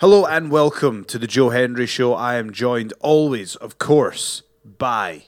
[0.00, 2.12] Hello and welcome to the Joe Hendry Show.
[2.14, 5.24] I am joined always, of course, by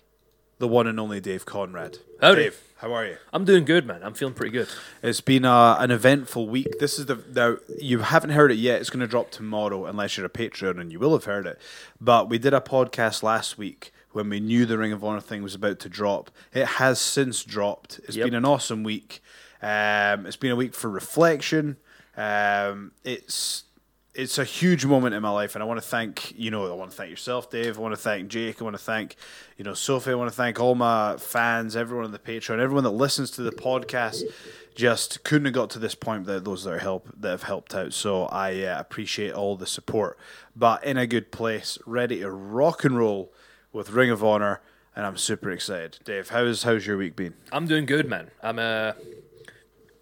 [0.58, 1.98] the one and only Dave Conrad.
[2.20, 2.42] Howdy.
[2.44, 3.16] Dave, how are you?
[3.32, 4.02] I'm doing good, man.
[4.02, 4.68] I'm feeling pretty good.
[5.02, 6.78] It's been uh, an eventful week.
[6.80, 8.80] This is the now you haven't heard it yet.
[8.80, 11.58] It's going to drop tomorrow, unless you're a Patreon, and you will have heard it.
[12.00, 15.42] But we did a podcast last week when we knew the Ring of Honor thing
[15.42, 16.30] was about to drop.
[16.52, 18.00] It has since dropped.
[18.04, 18.26] It's Yep.
[18.26, 19.22] been an awesome week.
[19.62, 21.78] Um, it's been a week for reflection.
[22.16, 23.64] Um, it's
[24.18, 26.74] it's a huge moment in my life, and I want to thank you know I
[26.74, 27.78] want to thank yourself, Dave.
[27.78, 28.60] I want to thank Jake.
[28.60, 29.14] I want to thank
[29.56, 30.10] you know Sophie.
[30.10, 33.42] I want to thank all my fans, everyone on the Patreon, everyone that listens to
[33.42, 34.24] the podcast.
[34.74, 37.92] Just couldn't have got to this point without those that help that have helped out.
[37.92, 40.18] So I uh, appreciate all the support,
[40.56, 43.32] but in a good place, ready to rock and roll
[43.72, 44.60] with Ring of Honor,
[44.96, 46.00] and I'm super excited.
[46.04, 47.34] Dave, how's how's your week been?
[47.52, 48.32] I'm doing good, man.
[48.42, 48.94] I'm uh,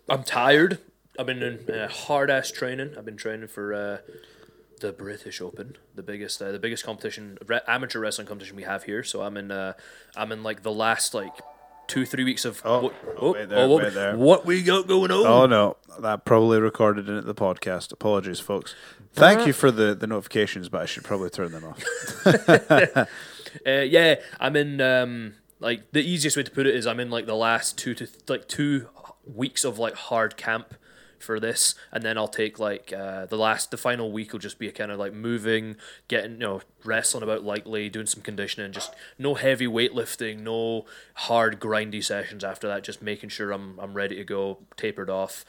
[0.09, 0.79] I'm tired.
[1.19, 2.95] I've been in uh, hard ass training.
[2.97, 3.99] I've been training for uh,
[4.81, 8.85] the British Open, the biggest uh, the biggest competition, re- amateur wrestling competition we have
[8.85, 9.03] here.
[9.03, 9.73] So I'm in uh,
[10.17, 11.33] I'm in like the last like
[11.89, 14.17] two three weeks of Oh, what, oh, wait there, what, wait there.
[14.17, 15.27] what we got going on.
[15.27, 17.93] Oh no, that probably recorded in the podcast.
[17.93, 18.75] Apologies, folks.
[19.15, 23.09] Thank you for the, the notifications, but I should probably turn them off.
[23.67, 24.83] Uh, yeah, I'm in.
[24.83, 27.95] Um, like the easiest way to put it is I'm in like the last two
[27.95, 28.89] to like two
[29.25, 30.75] weeks of like hard camp
[31.23, 34.59] for this, and then I'll take like uh, the last the final week will just
[34.59, 35.77] be a kind of like moving,
[36.09, 41.59] getting you know wrestling about lightly, doing some conditioning, just no heavy weightlifting, no hard
[41.61, 42.85] grindy sessions after that.
[42.85, 45.45] Just making sure I'm I'm ready to go, tapered off,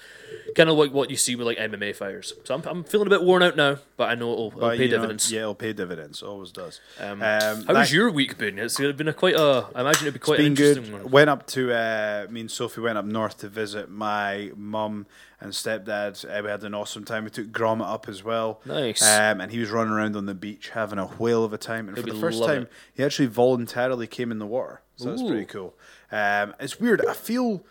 [0.56, 2.34] kind of like what you see with like MMA fighters.
[2.44, 4.78] So I'm I'm feeling a bit worn out now, but I know it'll, it'll But,
[4.78, 5.32] pay you know, dividends.
[5.32, 6.22] yeah, it'll pay dividends.
[6.24, 6.80] Always does.
[7.00, 8.58] Um, Um, How that- has your week been?
[8.60, 9.68] It's been a quite a.
[9.76, 11.04] I imagine it'd be quite been an interesting good.
[11.04, 11.12] one.
[11.12, 15.06] Went up to uh, me and Sophie went up north to visit my mum
[15.40, 16.24] and stepdad.
[16.26, 17.24] Uh, we had an awesome time.
[17.24, 18.62] We took Gromit up as well.
[18.66, 19.02] Nice.
[19.02, 21.88] Um, and he was running around on the beach having a whale of a time.
[21.88, 22.72] And for He'll the first time, it.
[22.94, 24.82] he actually voluntarily came in the water.
[24.96, 25.76] So that's pretty cool.
[26.12, 27.06] Um, it's weird.
[27.06, 27.64] I feel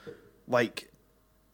[0.47, 0.93] like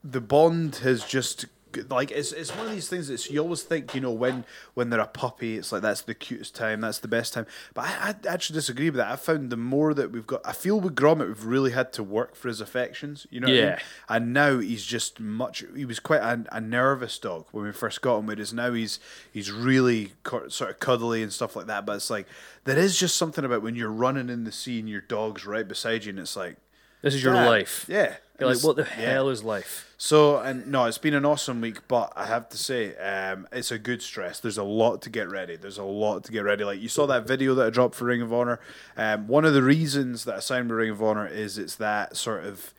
[0.05, 1.47] the bond has just
[1.91, 4.45] like it's it's one of these things that you always think you know when
[4.75, 7.85] when they're a puppy it's like that's the cutest time that's the best time but
[7.85, 10.81] I, I actually disagree with that I found the more that we've got I feel
[10.81, 13.65] with Gromit we've really had to work for his affections you know what I mean?
[13.65, 13.79] Yeah.
[14.09, 18.03] and now he's just much he was quite a, a nervous dog when we first
[18.03, 18.99] got him whereas now he's
[19.33, 22.27] he's really co- sort of cuddly and stuff like that but it's like
[22.65, 25.67] there is just something about when you're running in the sea and your dog's right
[25.67, 26.57] beside you and it's like
[27.03, 27.85] This is your life.
[27.89, 29.13] yeah You're like, what the yeah.
[29.13, 29.93] hell is life?
[29.99, 33.71] So and no, it's been an awesome week, but I have to say, um, it's
[33.71, 34.41] a good stress.
[34.41, 35.57] There's a lot to get ready.
[35.57, 36.65] There's a lot to get ready.
[36.65, 38.59] Like you saw that video that I dropped for Ring of Honor.
[38.97, 42.17] Um, one of the reasons that I signed with Ring of Honor is it's that
[42.17, 42.75] sort of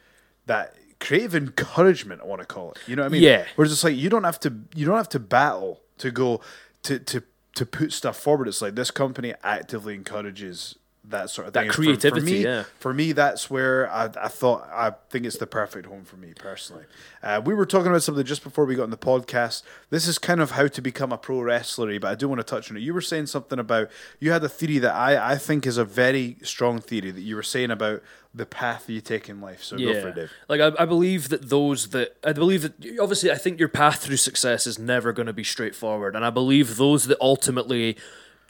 [0.47, 2.22] that creative encouragement.
[2.22, 2.79] I want to call it.
[2.88, 3.23] You know what I mean?
[3.23, 3.45] Yeah.
[3.55, 6.41] Whereas it's like you don't have to you don't have to battle to go
[6.84, 7.23] to to
[7.55, 8.47] to put stuff forward.
[8.47, 10.75] It's like this company actively encourages
[11.06, 11.69] that sort of That thing.
[11.72, 12.64] For- creativity, for me, yeah.
[12.80, 16.34] for me, that's where I, I thought I think it's the perfect home for me
[16.36, 16.86] personally.
[17.22, 19.64] Uh, we were talking about something just before we got on the podcast.
[19.90, 22.44] This is kind of how to become a pro wrestler, but I do want to
[22.44, 22.81] touch on it.
[22.81, 25.86] You were saying something about you had a theory that I, I think is a
[25.86, 28.02] very strong theory that you were saying about
[28.34, 29.64] the path you take in life.
[29.64, 30.31] So go for it, Dave.
[30.50, 34.00] Like I, I believe that those that I believe that obviously I think your path
[34.00, 37.96] through success is never going to be straightforward, and I believe those that ultimately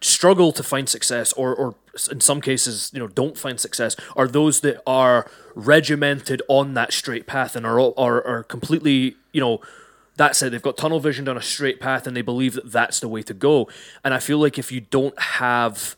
[0.03, 1.75] struggle to find success or or
[2.11, 6.91] in some cases you know don't find success are those that are regimented on that
[6.91, 9.61] straight path and are are, are completely you know
[10.17, 12.99] that's it they've got tunnel vision down a straight path and they believe that that's
[12.99, 13.67] the way to go
[14.03, 15.95] and i feel like if you don't have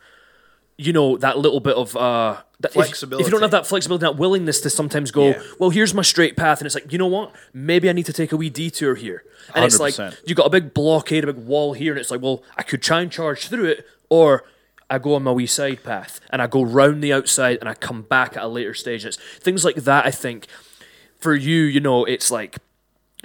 [0.78, 2.76] you know that little bit of uh that if-
[3.22, 5.42] If, you don't have that flexibility, that willingness to sometimes go, Yeah.
[5.60, 7.36] well, here's my straight path, and it's like, you know what?
[7.54, 10.16] Maybe I need to take a wee detour here, and it's like 100%.
[10.26, 12.82] you got a big blockade, a big wall here, and it's like, well, I could
[12.82, 14.44] try and charge through it, or
[14.90, 17.74] I go on my wee side path and I go round the outside and I
[17.74, 19.04] come back at a later stage.
[19.06, 20.06] It's things like that.
[20.06, 20.48] I think
[21.18, 22.58] for you, you know, it's like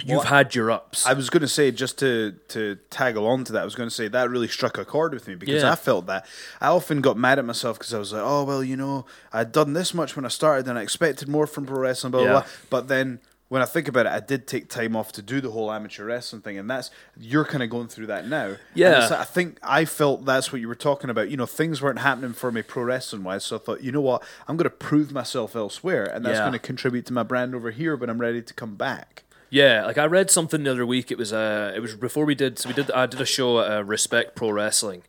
[0.03, 1.05] you've had your ups.
[1.05, 3.61] I was going to say just to to tag along to that.
[3.61, 5.71] I was going to say that really struck a chord with me because Yeah.
[5.71, 6.25] I felt that
[6.59, 9.51] I often got mad at myself because I was like, oh well, you know, I'd
[9.51, 12.21] done this much when I started and I expected more from pro wrestling, blah.
[12.23, 12.31] Yeah.
[12.31, 12.45] blah.
[12.71, 13.19] But then
[13.51, 16.05] when I think about it, I did take time off to do the whole amateur
[16.05, 16.89] wrestling thing, and that's
[17.19, 18.55] you're kind of going through that now.
[18.73, 19.09] Yeah.
[19.11, 21.29] I think I felt that's what you were talking about.
[21.29, 23.99] You know, things weren't happening for me pro wrestling wise, so I thought, you know
[23.99, 26.43] what, I'm going to prove myself elsewhere, and that's Yeah.
[26.43, 29.23] going to contribute to my brand over here when I'm ready to come back.
[29.49, 31.11] Yeah, like I read something the other week.
[31.11, 32.57] It was uh, it was before we did.
[32.57, 32.89] So we did.
[32.91, 35.03] I did a show at uh, Respect Pro Wrestling,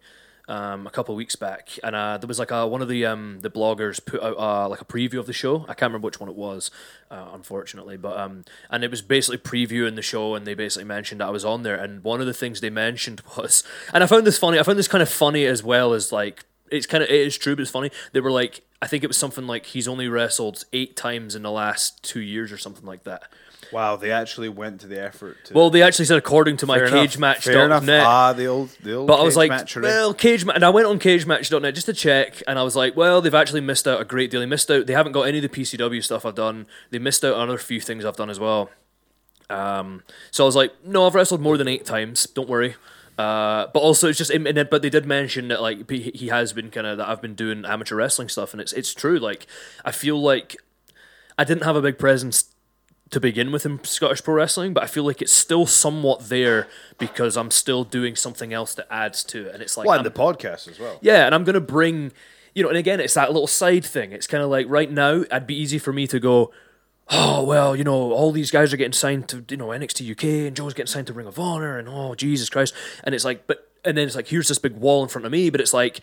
[0.53, 3.07] um, a couple of weeks back, and uh, there was like a, one of the
[3.07, 5.63] um, the bloggers put out uh, like a preview of the show.
[5.63, 6.71] I can't remember which one it was,
[7.11, 11.23] uh, unfortunately, but um, and it was basically previewing the show, and they basically mentioned
[11.23, 13.65] that I was on there, and one of the things they mentioned was,
[13.95, 14.59] and I found this funny.
[14.59, 17.39] I found this kind of funny as well as like it's kind of it is
[17.39, 17.91] true, but it's funny.
[18.13, 21.43] They were like, I think it was something like he's only wrestled eight times in
[21.43, 23.33] the last two years or something like that.
[23.73, 25.55] Wow, they actually went to the effort to.
[25.55, 28.07] Well, they actually said according to my Fair enough, cagematch.net.
[28.07, 29.07] Ah, the old, the old.
[29.09, 29.89] But I was like, match array.
[29.89, 32.97] well, cage match, and I went on cagematch.net just to check, and I was like,
[32.97, 34.41] well, they've actually missed out a great deal.
[34.41, 34.87] They missed out.
[34.87, 36.67] They haven't got any of the PCW stuff I've done.
[36.91, 38.71] They missed out on other few things I've done as well.
[39.49, 42.27] Um, so I was like, no, I've wrestled more than eight times.
[42.27, 42.77] Don't worry.
[43.19, 46.53] Uh, but also it's just, then, but they did mention that like he he has
[46.55, 49.19] been kind of that I've been doing amateur wrestling stuff, and it's it's true.
[49.19, 49.47] Like
[49.85, 50.57] I feel like
[51.37, 52.52] I didn't have a big presence
[53.13, 56.67] to begin with in Scottish pro wrestling, but I feel like it's still somewhat there
[56.99, 60.05] because I'm still doing something else that adds to it, and it's like well, and
[60.05, 60.99] the podcast as well.
[61.01, 62.13] yeah, and I'm gonna bring,
[62.55, 64.13] you know, and again, it's that little side thing.
[64.13, 66.53] It's kind of like right now, it'd be easy for me to go,
[67.11, 70.25] oh well, you know, all these guys are getting signed to you know NXT UK,
[70.47, 72.75] and Joe's getting signed to Ring of Honor, and oh Jesus Christ,
[73.05, 75.33] and it's like, but and then it's like here's this big wall in front of
[75.33, 76.01] me, but it's like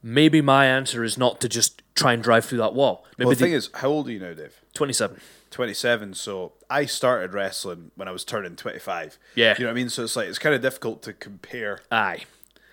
[0.00, 3.04] maybe my answer is not to just try and drive through that wall.
[3.18, 4.61] Maybe Well, the thing is, how old are you now, Dave?
[4.74, 5.20] 27.
[5.50, 9.54] 27 so i started wrestling when i was turning 25 Yeah.
[9.58, 12.24] you know what i mean so it's like it's kind of difficult to compare Aye.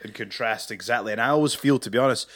[0.02, 2.30] and contrast exactly and i always feel to be honest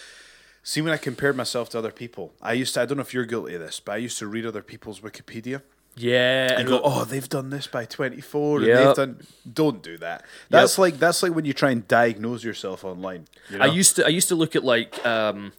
[0.61, 3.13] see when i compared myself to other people i used to i don't know if
[3.13, 5.61] you're guilty of this but i used to read other people's wikipedia
[5.95, 6.59] Yeah.
[6.59, 9.21] and go oh they've done this by 24 and they've done
[9.53, 13.59] don't do that that's like that's like when you try and diagnose yourself online you
[13.59, 13.63] know?
[13.63, 15.53] I used to I used to look at like um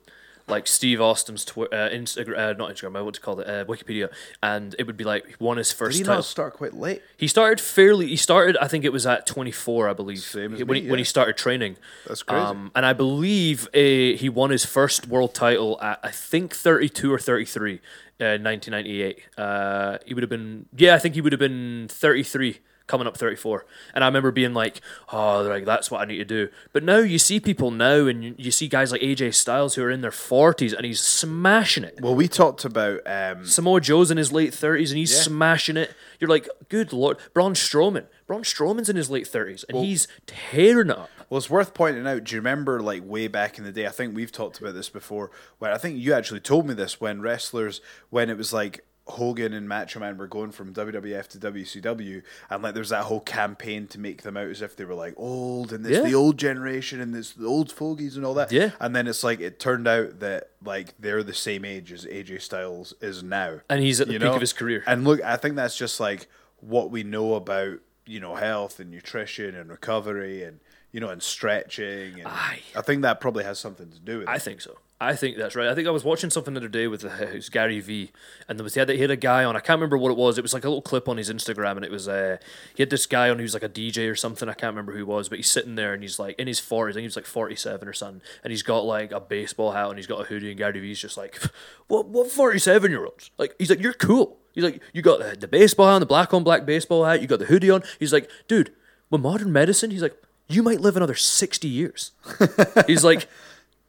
[0.46, 4.10] like Steve Austin's twi- uh, Instagram, uh, not Instagram, what to call it, uh, Wikipedia,
[4.42, 6.16] and it would be like he won his did first he title.
[6.16, 8.08] not start quite late He started fairly.
[8.08, 8.56] He started.
[8.58, 9.88] I think it was at twenty four.
[9.88, 11.76] I believe Same as when me, he, when he started training.
[12.06, 12.44] That's crazy.
[12.44, 16.88] Um, and I believe uh, he won his first world title at I think thirty
[16.88, 17.80] two or thirty three,
[18.20, 19.20] uh, nineteen ninety eight.
[19.38, 20.66] Uh, he would have been.
[20.76, 22.58] Yeah, I think he would have been thirty three.
[22.86, 23.64] Coming up 34.
[23.94, 26.48] And I remember being like, oh, like, that's what I need to do.
[26.74, 29.82] But now you see people now, and you, you see guys like AJ Styles who
[29.84, 31.98] are in their 40s, and he's smashing it.
[32.02, 35.22] well we talked about um Samoa Joe's in his late thirties and he's Yeah.
[35.22, 35.94] smashing it.
[36.20, 38.04] You're like, good lord, Braun Strowman.
[38.26, 41.08] Braun Strowman's in his late thirties and he's tearing it up.
[41.30, 42.24] Well, it's worth pointing out.
[42.24, 43.86] Do you remember, like way back in the day?
[43.86, 45.30] I think we've talked about this before.
[45.58, 47.80] Where I think you actually told me this when wrestlers,
[48.10, 52.62] when it was like Hogan and Macho Man were going from WWF to WCW, and
[52.62, 55.72] like there's that whole campaign to make them out as if they were like old
[55.72, 56.04] and this Yeah.
[56.04, 58.50] the old generation and this the old fogies and all that.
[58.50, 58.70] Yeah.
[58.80, 62.40] And then it's like it turned out that like they're the same age as AJ
[62.40, 64.34] Styles is now, And he's at the peak know?
[64.34, 64.82] of his career.
[64.86, 66.26] And look, I think that's just like
[66.60, 70.60] what we know about you know health and nutrition and recovery and
[70.92, 72.20] you know and stretching.
[72.20, 72.60] And Aye.
[72.74, 74.32] I think that probably has something to do with it.
[74.32, 74.78] I think so.
[75.00, 75.66] I think that's right.
[75.66, 78.12] I think I was watching something the other day with uh, it was Gary V,
[78.48, 79.56] and there was he had, he had a guy on.
[79.56, 80.38] I can't remember what it was.
[80.38, 82.38] It was like a little clip on his Instagram, and it was uh,
[82.76, 84.48] he had this guy on who's like a DJ or something.
[84.48, 86.60] I can't remember who he was, but he's sitting there and he's like in his
[86.60, 86.94] forties.
[86.94, 89.72] I think he was like forty seven or something, and he's got like a baseball
[89.72, 90.50] hat and he's got a hoodie.
[90.50, 91.40] And Gary V's just like,
[91.88, 93.32] what what forty seven year olds?
[93.36, 94.38] Like he's like you're cool.
[94.52, 97.20] He's like you got the, the baseball hat, on, the black on black baseball hat.
[97.20, 97.82] You got the hoodie on.
[97.98, 98.72] He's like, dude,
[99.10, 100.16] with modern medicine, he's like,
[100.48, 102.12] you might live another sixty years.
[102.86, 103.28] he's like,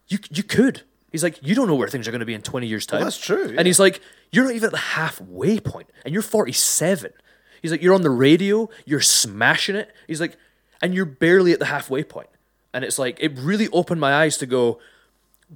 [0.07, 0.81] you you could.
[1.15, 3.01] He's like, you don't know where things are going to be in 20 years' time.
[3.01, 3.55] that's true, yeah.
[3.57, 4.01] And he's like,
[4.33, 7.13] you're not even at the halfway point, and you're 47.
[7.61, 9.95] He's like, you're on the radio, you're smashing it.
[10.07, 10.35] He's like,
[10.81, 12.27] and you're barely at the halfway point.
[12.73, 14.81] And it's like, it really opened my eyes to go,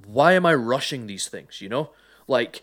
[0.06, 1.60] why am I rushing these things?
[1.60, 1.90] You know,
[2.26, 2.62] like.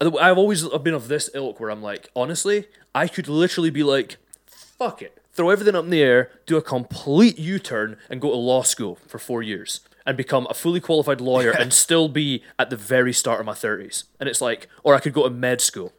[0.00, 4.18] I've always been of this ilk where I'm like, honestly, I could literally be like,
[4.46, 8.30] fuck it, throw everything up in the air, do a complete U turn, and go
[8.30, 12.42] to law school for four years and become a fully qualified lawyer and still be
[12.58, 14.04] at the very start of my 30s.
[14.20, 15.92] And it's like, or I could go to med school.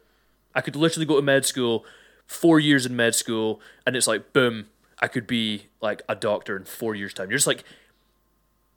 [0.54, 1.84] I could literally go to med school,
[2.26, 4.66] four years in med school, and it's like, boom,
[5.00, 7.30] I could be like a doctor in four years' time.
[7.30, 7.64] You're just like,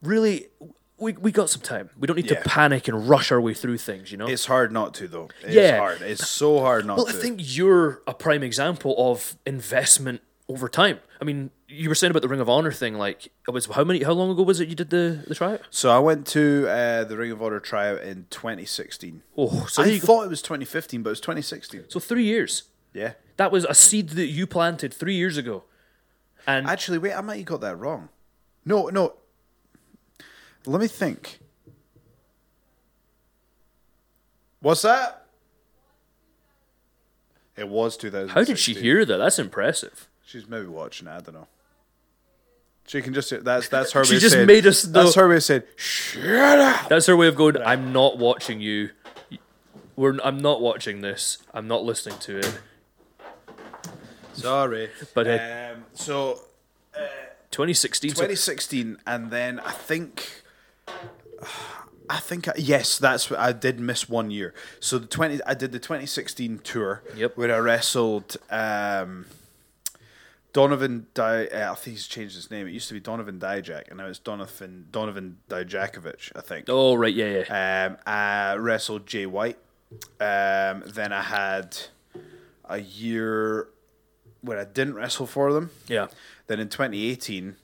[0.01, 0.47] really,
[0.97, 1.89] we, we got some time.
[1.97, 2.41] We don't need Yeah.
[2.41, 4.27] to panic and rush our way through things, you know?
[4.27, 5.29] It's hard not to though.
[5.43, 5.77] It's Yeah.
[5.77, 6.01] hard.
[6.01, 7.13] It's so hard not Well, to.
[7.13, 10.99] I think you're a prime example of investment over time.
[11.21, 12.95] I mean, you were saying about the Ring of Honor thing.
[12.95, 14.03] Like, it was how many?
[14.03, 15.61] How long ago was it you did the the tryout?
[15.69, 19.21] so I went to uh, the Ring of Honor tryout in 2016.
[19.37, 21.85] Oh, so I you thought it was 2015, but it was 2016.
[21.87, 22.63] so three years.
[22.93, 23.13] Yeah.
[23.37, 25.63] That was a seed that you planted three years ago,
[26.45, 28.09] and Actually, wait, I might have got that wrong.
[28.65, 29.13] No, no.
[30.65, 31.39] Let me think.
[34.59, 35.25] What's that?
[37.55, 38.33] It was 2016.
[38.33, 39.17] how did she hear that?
[39.17, 40.08] That's impressive.
[40.29, 41.47] She's maybe watching it, I don't know.
[42.85, 44.03] She can just that's that's her.
[44.05, 46.87] She way of just saying- made us know- That's her way of saying shut up.
[46.87, 47.57] That's her way of going.
[47.57, 48.91] I'm not watching you.
[49.95, 50.19] We're.
[50.23, 51.39] I'm not watching this.
[51.51, 52.59] I'm not listening to it.
[54.33, 56.39] Sorry, But, uh, um, so
[57.51, 58.11] 2016.
[58.11, 60.43] so- 2016, and then I think.
[62.11, 64.55] I think I, yes, that's what I did miss one year.
[64.79, 67.03] So the twenty, I did the 2016 tour.
[67.15, 67.37] Yep.
[67.37, 69.27] Where I wrestled um,
[70.53, 71.07] Donovan.
[71.17, 72.67] Uh, I think he's changed his name.
[72.67, 76.31] It used to be Donovan Dijak, and now it's Donovan Donovan Dijakovic.
[76.35, 76.65] I think.
[76.69, 77.85] oh right, yeah, yeah.
[77.91, 79.57] Um, I wrestled Jay White.
[80.19, 81.77] Um, then I had
[82.65, 83.69] a year
[84.41, 85.71] where I didn't wrestle for them.
[85.87, 86.07] Yeah.
[86.47, 87.55] Then in 2018,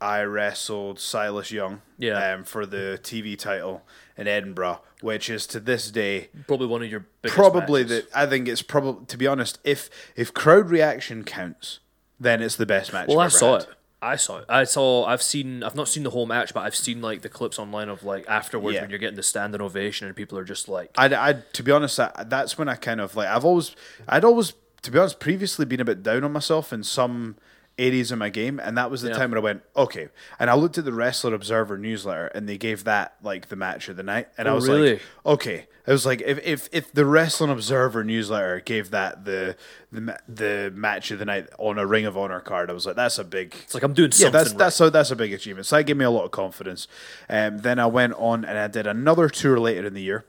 [0.00, 2.34] I wrestled Silas Young Yeah.
[2.34, 3.82] um, for the TV title
[4.16, 8.06] in Edinburgh, which is to this day Probably one of your biggest probably matches.
[8.10, 8.18] the.
[8.18, 11.78] I think it's probably to be honest, if if crowd reaction counts,
[12.20, 13.08] then it's the best match.
[13.08, 13.62] Well, ever saw had.
[13.62, 13.68] it.
[14.02, 14.44] I saw it.
[14.48, 15.04] I saw.
[15.04, 15.62] I've seen.
[15.62, 18.24] I've not seen the whole match, but I've seen like the clips online of like
[18.28, 18.82] afterwards Yeah.
[18.82, 21.70] when you're getting the standing ovation and people are just like, I, I to be
[21.72, 23.74] honest, I, that's when I kind of like I've always
[24.08, 27.36] I'd always to be honest previously been a bit down on myself in some
[27.80, 29.16] areas of my game, and that was the Yeah.
[29.16, 30.08] time when I went okay.
[30.38, 33.88] And I looked at the Wrestler Observer newsletter, and they gave that like the match
[33.88, 34.92] of the night, and I Oh, was really?
[34.92, 35.66] like, okay.
[35.88, 39.56] I was like, if, if if the Wrestling Observer newsletter gave that the
[39.90, 42.96] the the match of the night on a Ring of Honor card, I was like,
[42.96, 43.56] that's a big.
[43.64, 44.26] it's like I'm doing something.
[44.26, 44.58] Yeah, that's right.
[44.58, 45.66] that's a, that's a big achievement.
[45.66, 46.86] So that gave me a lot of confidence.
[47.28, 50.24] Um, then I went on and I did another tour later in the year,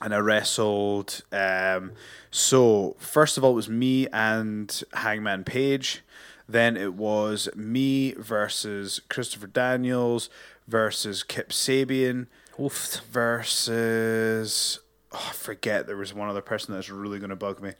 [0.00, 1.22] and I wrestled.
[1.32, 1.92] Um,
[2.30, 6.02] so first of all, it was me and Hangman Page.
[6.48, 10.30] Then it was me versus Christopher Daniels
[10.68, 12.26] versus Kip Sabian
[12.60, 13.00] Oof.
[13.10, 14.78] versus.
[15.12, 17.72] Oh, I forget there was one other person that's really going to bug me.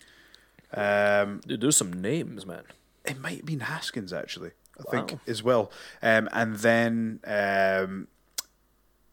[0.74, 2.62] Um, Dude, there's some names, man.
[3.04, 4.50] it might have been Haskins actually.
[4.78, 5.06] I Wow.
[5.06, 5.70] think as well.
[6.02, 8.08] Um, and then um,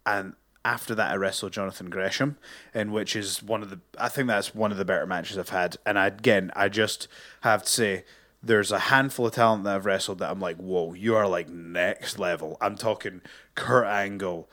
[0.05, 0.33] and
[0.65, 2.37] after that, I wrestled Jonathan Gresham,
[2.73, 3.79] in which is one of the.
[3.97, 5.77] I think that's one of the better matches I've had.
[5.85, 7.07] And I, again, I just
[7.41, 8.05] have to say.
[8.45, 11.49] There's a handful of talent that I've wrestled that I'm like, whoa, you are like
[11.49, 12.57] next level.
[12.59, 13.21] I'm talking
[13.55, 14.49] Kurt Angle,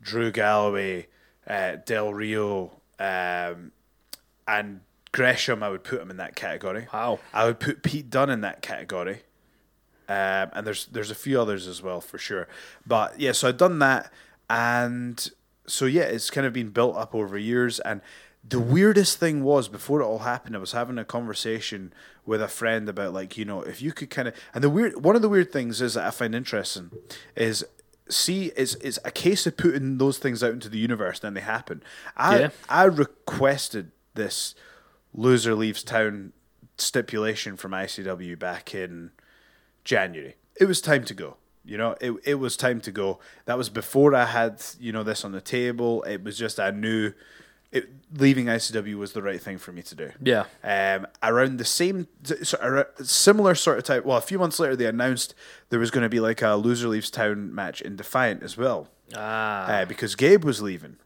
[0.00, 1.08] Drew Galloway,
[1.46, 3.72] uh, Del Rio, um,
[4.48, 4.80] and
[5.12, 5.62] Gresham.
[5.62, 6.88] I would put him in that category.
[6.92, 7.18] Wow.
[7.34, 9.22] I would put Pete Dunne in that category.
[10.08, 12.48] Um, and there's there's a few others as well for sure.
[12.86, 14.12] But yeah, so I've done that,
[14.48, 15.28] and
[15.66, 17.80] so yeah, it's kind of been built up over years.
[17.80, 18.00] And
[18.48, 21.92] the weirdest thing was before it all happened, I was having a conversation
[22.24, 25.04] with a friend about like you know if you could kind of and the weird
[25.04, 26.90] one of the weird things is that I find interesting
[27.34, 27.64] is
[28.08, 31.40] see it's it's a case of putting those things out into the universe then they
[31.40, 31.82] happen.
[32.16, 32.48] I Yeah.
[32.68, 34.54] I requested this
[35.14, 36.32] loser leaves town
[36.78, 39.10] stipulation from ICW back in
[39.84, 40.36] January.
[40.60, 41.36] It was time to go.
[41.64, 43.18] You know, it it was time to go.
[43.46, 46.02] That was before I had you know this on the table.
[46.04, 47.12] It was just I knew
[47.72, 50.10] it, leaving ICW was the right thing for me to do.
[50.22, 50.44] Yeah.
[50.62, 52.06] Um, around the same,
[52.42, 54.02] so, similar sort of time.
[54.04, 55.34] Well, a few months later, they announced
[55.70, 58.88] there was going to be like a loser leaves town match in Defiant as well
[59.14, 59.66] Ah.
[59.80, 60.96] uh, because Gabe was leaving.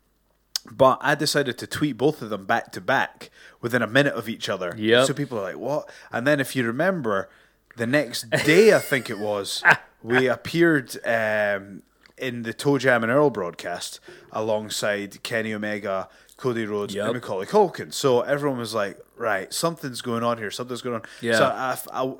[0.70, 3.30] But I decided to tweet both of them back to back
[3.62, 4.74] within a minute of each other.
[4.76, 5.06] Yep.
[5.06, 7.30] So people are like, "What?" And then if you remember,
[7.78, 9.64] the next day I think it was,
[10.02, 11.82] we appeared um,
[12.18, 14.00] in the ToeJam and Earl broadcast
[14.32, 16.08] alongside Kenny Omega,
[16.40, 17.04] Cody Rhodes, Yep.
[17.04, 17.92] and Macaulay Culkin.
[17.92, 20.50] So everyone was like, "Right, something's going on here.
[20.50, 21.36] Something's going on." Yeah.
[21.38, 22.14] So I, I-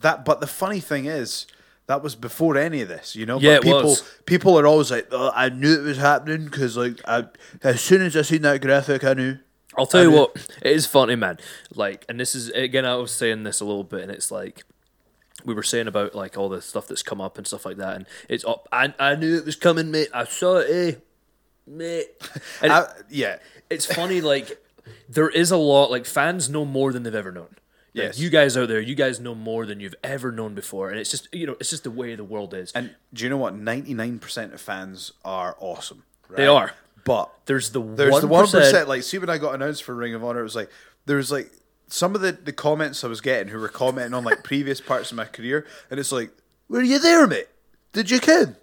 [0.00, 1.46] that, but the funny thing is.
[1.86, 3.38] That was before any of this, you know.
[3.38, 4.02] Yeah, but it people, was.
[4.24, 7.26] people are always like, oh, "I knew it was happening" because, like, I,
[7.62, 9.36] as soon as I seen that graphic, I knew.
[9.76, 11.36] I'll tell you I mean- what, it is funny, man.
[11.74, 14.64] Like, and this is again, I was saying this a little bit, and it's like
[15.44, 17.96] we were saying about like all the stuff that's come up and stuff like that,
[17.96, 18.66] and it's up.
[18.72, 20.08] I I knew it was coming, mate.
[20.14, 20.98] I saw it, eh,
[21.66, 22.08] mate.
[22.62, 23.38] I, yeah,
[23.70, 24.60] it's funny, like
[25.08, 25.90] there is a lot.
[25.90, 27.48] Like fans know more than they've ever known.
[27.96, 28.18] Like, Yes.
[28.18, 31.10] you guys out there, you guys know more than you've ever known before, and it's
[31.12, 32.72] just you know, it's just the way the world is.
[32.72, 33.54] and do you know what?
[33.54, 36.02] Ninety nine percent of fans are awesome.
[36.28, 36.38] Right?
[36.38, 36.72] They are.
[37.04, 38.48] but There's the there's the one
[38.88, 40.70] Like, see when I got announced for Ring of Honor, it was like
[41.06, 41.52] there was like
[41.86, 45.12] some of the the comments I was getting who were commenting on like previous parts
[45.12, 46.30] of my career, and it's like,
[46.68, 47.46] were you there, mate?
[47.92, 48.56] Did you ken?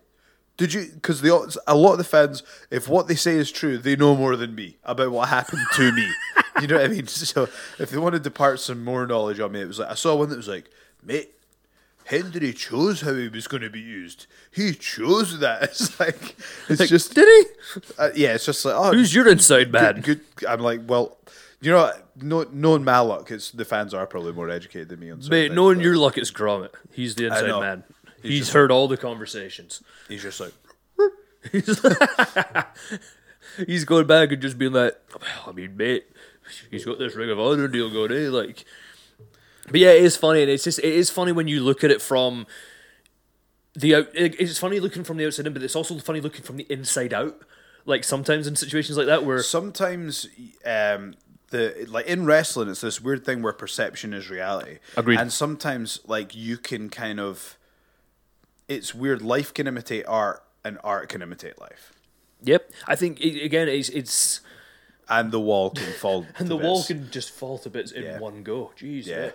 [0.58, 0.92] Did you?
[0.94, 4.16] Because the a lot of the fans, if what they say is true, they know
[4.16, 6.08] more than me about what happened to me.
[6.60, 7.08] You know what I mean?
[7.08, 7.48] So
[7.80, 10.16] if they wanted to part some more knowledge on me, it was like I saw
[10.16, 10.70] one that was like,
[11.02, 11.32] mate.
[12.06, 14.26] Hendry chose how he was going to be used.
[14.52, 15.62] He chose that.
[15.72, 16.36] It's like
[16.68, 17.82] it's just Did he?
[17.98, 18.34] uh, yeah.
[18.34, 20.02] It's just like oh, Who's your inside man?
[20.02, 20.50] good, good.
[20.50, 21.18] I'm like, well,
[21.62, 21.92] you know,
[22.22, 25.30] no, knowing my luck, it's the fans are probably more educated than me on Mate,
[25.30, 26.72] things, knowing your luck, it's Gromit.
[26.92, 27.84] He's the inside man.
[28.22, 29.84] He's, just heard all the conversations.
[30.08, 30.54] He's just like,
[31.52, 31.84] He's,
[33.68, 36.06] he's going back and just being like, well, I mean, mate,
[36.70, 38.30] he's got this Ring of Honor deal going, eh?
[38.30, 38.66] Like,
[39.70, 41.92] but yeah, it is funny, and it's just it is funny when you look at
[41.92, 42.46] it from
[43.74, 44.08] the out.
[44.14, 47.14] It's funny looking from the outside in, but it's also funny looking from the inside
[47.14, 47.42] out.
[47.86, 50.28] Like sometimes in situations like that where sometimes
[50.66, 51.16] um
[51.50, 55.20] the like in wrestling it's this weird thing where perception is reality Agreed.
[55.20, 57.58] and sometimes like you can kind of
[58.76, 61.92] it's weird life can imitate art and art can imitate life
[62.44, 64.42] Yep, I think again it's it's
[65.08, 68.20] and the wall can fall and the wall can just fall to bits in Yeah.
[68.20, 68.72] one go.
[68.80, 69.32] Jeez, Yeah.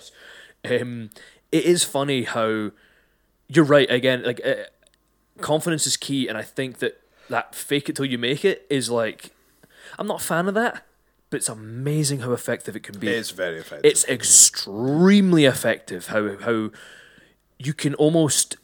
[0.80, 1.10] Um,
[1.52, 2.72] it is funny how
[3.48, 3.88] you're right.
[3.90, 4.64] Again, like uh,
[5.40, 8.90] confidence is key, and I think that that fake it till you make it is
[8.90, 9.30] like
[9.98, 10.82] I'm not a fan of that,
[11.30, 13.06] but it's amazing how effective it can be.
[13.08, 16.70] it's very effective It's extremely effective how how
[17.58, 18.56] you can almost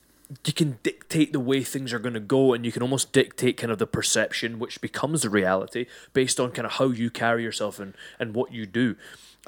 [0.46, 3.56] you can dictate the way things are going to go and you can almost dictate
[3.56, 7.42] kind of the perception which becomes the reality based on kind of how you carry
[7.42, 8.96] yourself and and what you do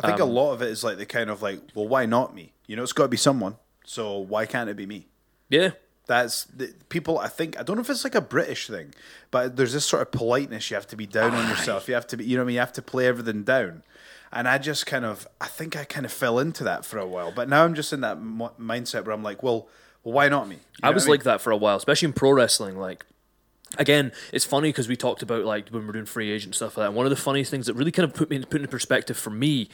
[0.03, 2.07] i think um, a lot of it is like the kind of like well why
[2.07, 5.07] not me you know it's got to be someone so why can't it be me
[5.49, 5.71] yeah
[6.07, 7.19] That's the, people.
[7.19, 8.93] I think I don't know if it's like a British thing,
[9.31, 10.71] but there's this sort of politeness.
[10.71, 11.89] You have to be down on yourself.
[11.89, 13.83] You have to be, you know, what I mean, you have to play everything down.
[14.31, 17.07] And I just kind of, I think I kind of fell into that for a
[17.07, 17.33] while.
[17.33, 19.67] But now I'm just in that mo- mindset where I'm like, well,
[20.05, 20.57] well, why not me?
[20.57, 21.13] You know I was mean?
[21.13, 22.79] like that for a while, especially in pro wrestling.
[22.79, 23.05] Like,
[23.79, 26.87] again, it's funny because we talked about like when we're doing free agent stuff like
[26.87, 26.93] that.
[26.95, 29.31] One of the funny things that really kind of put me put into perspective for
[29.31, 29.69] me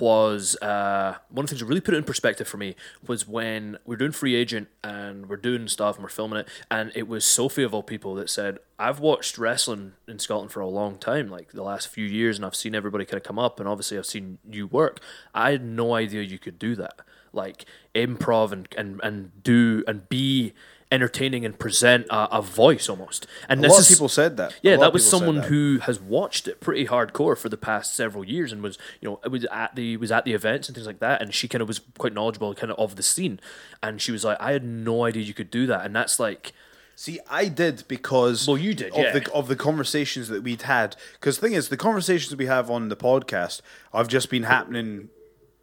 [0.00, 2.74] was uh, one of the things that really put it in perspective for me
[3.06, 6.90] was when we're doing free agent and we're doing stuff and we're filming it, and
[6.94, 10.68] it was Sophie of all people that said, "I've watched wrestling in Scotland for a
[10.68, 13.60] long time, like the last few years, and I've seen everybody kind of come up,
[13.60, 15.00] and obviously I've seen you work.
[15.34, 17.00] I had no idea you could do that."
[17.36, 17.64] Like
[17.94, 20.52] improv and and, and do and be
[20.92, 23.26] entertaining and present a, a voice almost.
[23.48, 24.54] And a this lot is of people said that.
[24.62, 25.44] Yeah, that was someone that.
[25.46, 29.20] who has watched it pretty hardcore for the past several years and was you know
[29.24, 31.60] it was at the was at the events and things like that and she kind
[31.62, 33.40] of was quite knowledgeable kind of of the scene
[33.82, 36.52] and she was like I had no idea you could do that and that's like
[36.98, 39.12] See, I did because Well, you did, of yeah.
[39.12, 40.96] the of the conversations that we'd had.
[41.12, 43.60] Because the thing is, the conversations we have on the podcast
[43.92, 45.10] have just been happening,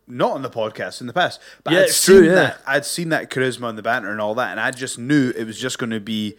[0.08, 1.40] not on the podcast in the past.
[1.64, 2.34] But Yeah, I'd it's seen true, yeah.
[2.36, 5.32] that I'd seen that charisma and the banter and all that, and I just knew
[5.32, 6.36] it was just going to be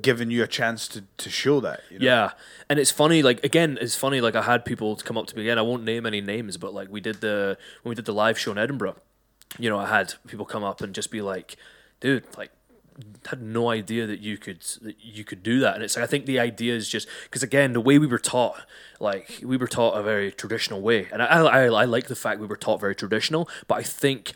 [0.00, 1.80] giving you a chance to, to show that.
[1.90, 2.06] You know?
[2.06, 2.30] Yeah,
[2.68, 3.22] and it's funny.
[3.22, 4.20] Like again, it's funny.
[4.20, 5.58] Like I had people come up to me again.
[5.58, 8.38] I won't name any names, but like we did the when we did the live
[8.38, 8.96] show in Edinburgh.
[9.58, 11.56] You know, I had people come up and just be like,
[12.00, 12.50] "Dude, like."
[13.26, 15.74] Had no idea that you could that you could do that.
[15.74, 18.18] And it's like I think the idea is just because again the way we were
[18.18, 18.64] taught
[18.98, 21.08] like we were taught a very traditional way.
[21.12, 24.32] And I, I I like the fact we were taught very traditional but I think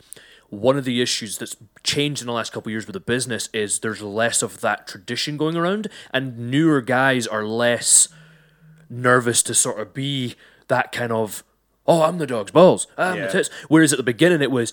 [0.50, 3.48] one of the issues that's changed in the last couple of years with the business
[3.52, 8.08] is there's less of that tradition going around and newer guys are less
[8.88, 10.34] nervous to sort of be
[10.68, 11.42] that kind of
[11.86, 12.86] oh I'm the dog's balls.
[12.96, 13.26] I'm Yeah.
[13.26, 13.50] the tits.
[13.68, 14.72] Whereas at the beginning it was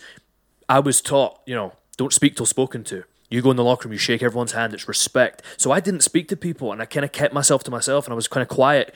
[0.69, 3.87] I was taught you know don't speak till spoken to you go in the locker
[3.87, 6.85] room you shake everyone's hand it's respect so I didn't speak to people and I
[6.85, 8.93] kind of kept myself to myself and I was kind of quiet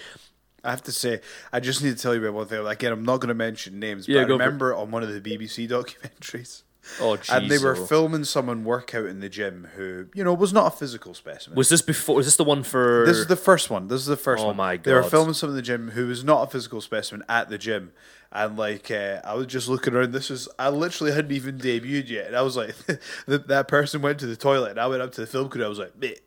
[0.64, 1.22] I have to say,
[1.54, 2.66] I just need to tell you about one thing.
[2.66, 5.22] Again, I'm not going to mention names, Yeah, but I remember on one of the
[5.22, 6.64] BBC documentaries.
[7.00, 7.86] oh And they were oh.
[7.86, 11.56] filming someone workout in the gym who, you know, was not a physical specimen.
[11.56, 13.90] was this before was this the one for This is the first one.
[13.90, 14.58] This is the first Oh one.
[14.58, 14.84] my god!
[14.86, 17.60] They were filming someone in the gym who was not a physical specimen at the
[17.60, 17.92] gym.
[18.32, 20.12] And like uh, I was just looking around.
[20.12, 22.76] This was I literally hadn't even debuted yet, and I was like,
[23.28, 25.64] that, that person went to the toilet, and I went up to the film crew.
[25.64, 26.20] I was like, mate,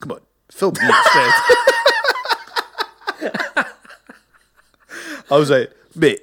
[0.00, 1.32] come on, film me instead.
[5.30, 6.20] I was like, mate,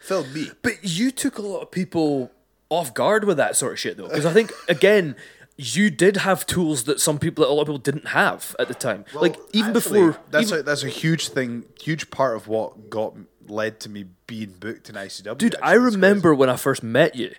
[0.00, 0.50] film me.
[0.62, 2.30] But you took a lot of people
[2.70, 5.16] off guard with that sort of shit, though, because I think again,
[5.56, 8.68] you did have tools that some people, that a lot of people, didn't have at
[8.68, 9.04] the time.
[9.14, 12.88] like even Actually, before, that's even- a that's a huge thing, huge part of what
[12.88, 13.14] got
[13.48, 15.36] led to me being booked in ICW.
[15.38, 15.68] dude, actually.
[15.68, 17.34] I remember when I first met you.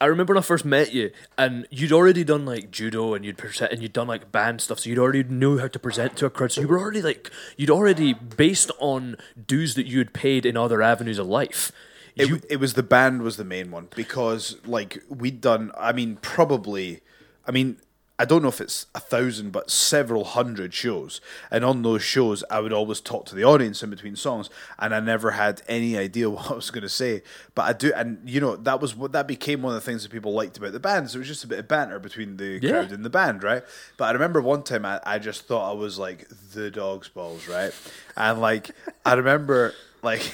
[0.00, 3.38] I remember when I first met you, and you'd already done like judo, and you'd
[3.38, 6.26] present, and you'd done like band stuff, so you'd already knew how to present to
[6.26, 6.52] a crowd.
[6.52, 10.56] So you were already like, you'd already based on dues that you had paid in
[10.56, 11.72] other avenues of life.
[12.18, 15.92] It, you, it was the band was the main one because like we'd done I
[15.92, 17.00] mean probably
[17.46, 17.78] I mean
[18.20, 21.20] I don't know if it's a thousand but several hundred shows.
[21.52, 24.92] And on those shows I would always talk to the audience in between songs and
[24.92, 27.22] I never had any idea what I was going to say.
[27.54, 30.02] But I do and you know that was what that became one of the things
[30.02, 32.58] that people liked about the bands it was just a bit of banter between the
[32.60, 32.70] Yeah.
[32.72, 33.62] crowd and the band right?
[33.96, 37.46] But I remember one time I, I just thought I was like the dog's balls
[37.46, 37.72] right?
[38.16, 38.72] And like
[39.06, 40.32] I remember like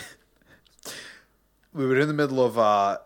[1.73, 2.99] we were in the middle of uh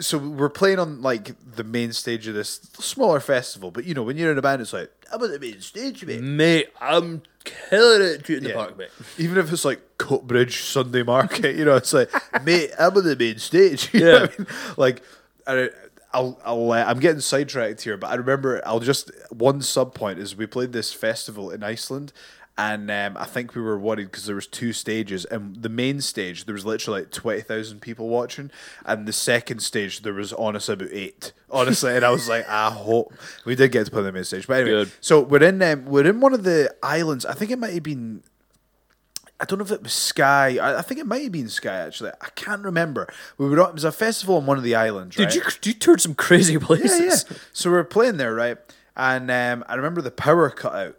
[0.00, 4.02] so we're playing on like the main stage of this smaller festival, but you know
[4.02, 6.20] when you're in a band, it's like I'm on the main stage, mate.
[6.20, 8.54] Mate, I'm killing it in the Yeah.
[8.54, 8.88] park, mate.
[9.18, 12.10] Even if it's like Coatbridge Sunday Market, you know, it's like,
[12.44, 13.90] mate, I'm on the main stage.
[13.94, 14.16] You Yeah.
[14.28, 14.46] I mean?
[14.76, 15.02] Like,
[15.46, 15.70] I,
[16.12, 20.18] I'll, I'll, uh, I'm getting sidetracked here, but I remember I'll just one sub point
[20.18, 22.12] is we played this festival in Iceland.
[22.56, 26.00] And um, I think we were worried because there was two stages, and the main
[26.00, 28.52] stage there was literally like twenty thousand people watching,
[28.84, 31.96] and the second stage there was honestly about eight, honestly.
[31.96, 33.12] and I was like, I hope
[33.44, 34.46] we did get to play the main stage.
[34.46, 34.92] But anyway, Good.
[35.00, 37.26] so we're in um, we're in one of the islands.
[37.26, 38.22] I think it might have been
[39.40, 40.58] I don't know if it was Skye.
[40.58, 42.12] I, I think it might have been Skye actually.
[42.20, 43.12] I can't remember.
[43.36, 45.16] We were on, it was a festival on one of the islands.
[45.16, 45.34] Dude, right?
[45.34, 47.00] you you toured some crazy places.
[47.00, 47.42] Yeah, yeah.
[47.52, 48.58] So we were playing there, right?
[48.96, 50.96] And um, I remember the power cut out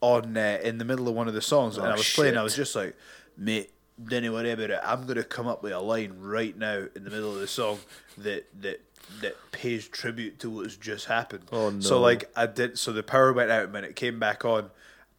[0.00, 2.36] on uh, in the middle of one of the songs, and Oh, I was playing.
[2.36, 2.96] I was just like,
[3.36, 4.80] mate, don't worry about it.
[4.84, 7.78] I'm gonna come up with a line right now in the middle of the song
[8.18, 8.80] that that
[9.22, 11.44] that pays tribute to what's just happened.
[11.50, 11.80] Oh, no!
[11.80, 12.78] So like I did.
[12.78, 14.70] So the power went out, and when it came back on,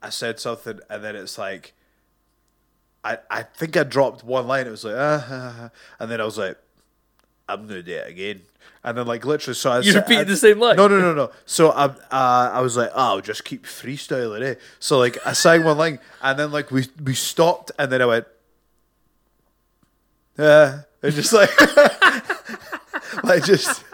[0.02, 1.74] I said something, and then it's like.
[3.02, 4.68] I, I think I dropped one line.
[4.68, 5.70] It was like, ah,"
[6.02, 6.58] and then I was like,
[7.48, 8.42] I'm gonna do it again.
[8.84, 10.76] And then like literally, so I You said- repeated I- the same line?
[10.78, 11.32] No, no, no, no.
[11.46, 14.56] So I, uh, I was like, oh, I'll just keep freestyling, eh?
[14.80, 18.06] So like I sang one line, and then like we we stopped, and then I
[18.06, 18.26] went,
[20.38, 21.50] uh, and just like,
[23.24, 23.84] like just,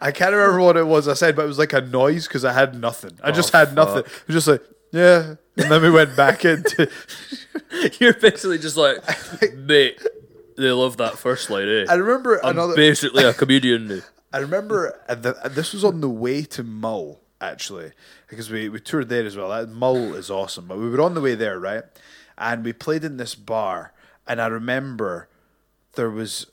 [0.00, 2.44] I can't remember what it was I said, but it was like a noise because
[2.44, 3.18] I had nothing.
[3.22, 3.98] I just had nothing.
[4.04, 6.88] It was just like, yeah, and then we went back into.
[8.00, 8.98] You're basically just like,
[9.56, 10.00] mate,
[10.60, 11.86] they love that first line, eh?
[11.88, 12.74] I remember I'm another.
[12.76, 13.90] basically a comedian.
[13.90, 14.00] eh?
[14.32, 17.92] I remember uh, the, uh, this was on the way to Mull actually
[18.28, 19.48] because we, we toured there as well.
[19.50, 21.82] That Mull is awesome, but we were on the way there, right?
[22.38, 23.92] And we played in this bar,
[24.26, 25.28] and I remember
[25.94, 26.46] there was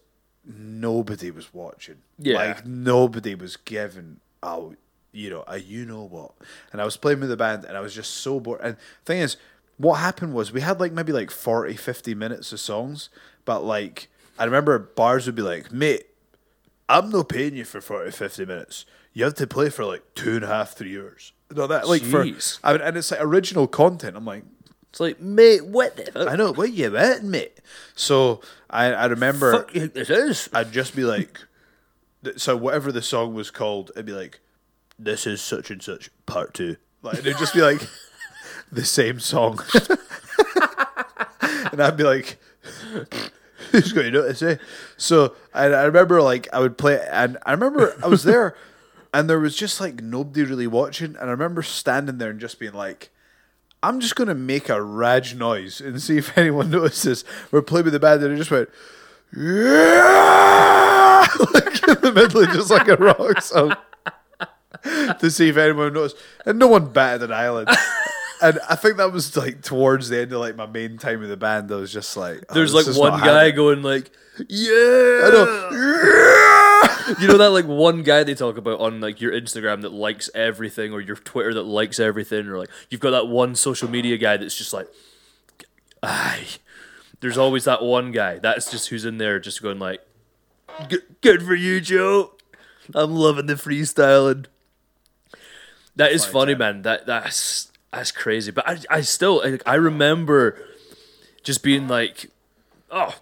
[0.46, 1.98] nobody was watching.
[2.18, 2.36] Yeah.
[2.38, 4.76] like nobody was giving out.
[5.12, 6.34] You know, a you know what?
[6.72, 8.60] And I was playing with the band, and I was just so bored.
[8.62, 9.38] And thing is,
[9.78, 13.10] what happened was we had like maybe like 40, 50 minutes of songs,
[13.48, 16.06] but like I remember bars would be like, mate,
[16.88, 18.86] I'm not paying you for 40, 50 minutes.
[19.14, 21.32] You have to play for like two and a half, three hours.
[21.56, 22.60] No, that like Jeez.
[22.60, 24.16] for I mean, and it's like original content.
[24.18, 24.44] I'm like,
[24.90, 26.28] It's like, mate, what the fuck?
[26.28, 27.60] I know what you at, mate.
[27.96, 30.50] So I I remember fuck you think this is?
[30.54, 31.40] I'd just be like,
[32.36, 34.42] so whatever the song was called, it'd be like,
[35.00, 36.76] this is such and such part two.
[37.02, 37.82] Like it'd just be like
[38.72, 39.60] the same song,
[41.72, 42.38] and I'd be like,
[43.72, 44.42] who's going to notice?
[44.42, 44.58] Eh?
[44.98, 48.56] So I, I remember like I would play, and I remember I was there,
[49.14, 52.60] and there was just like nobody really watching, and I remember standing there and just
[52.60, 53.10] being like.
[53.84, 57.24] I'm just gonna make a rage noise and see if anyone notices.
[57.52, 58.70] We're playing with the band, and it just went,
[59.36, 63.76] yeah, like in the middle of just like a rock song
[64.84, 67.70] to see if anyone noticed, and no one batted an eyelid.
[68.42, 71.30] And I think that was like towards the end of like my main time with
[71.30, 71.72] the band.
[71.72, 73.56] I was just like, oh, There's like one guy happening.
[73.56, 74.12] going like,
[74.48, 75.22] yeah.
[75.24, 77.14] I know.
[77.20, 80.30] You know that like one guy they talk about on like your Instagram that likes
[80.36, 84.18] everything or your Twitter that likes everything or like you've got that one social media
[84.18, 84.88] guy that's just like,
[86.04, 86.46] aye.
[87.20, 88.38] There's always that one guy.
[88.40, 90.06] That's just who's in there just going like,
[90.90, 92.34] good, good for you, Joe.
[92.94, 94.46] I'm loving the freestyling.
[95.96, 96.84] That is funny, man.
[96.84, 98.52] That that's that's crazy.
[98.52, 100.60] But I I still I, I remember
[101.44, 102.30] just being like,
[102.92, 103.16] oh,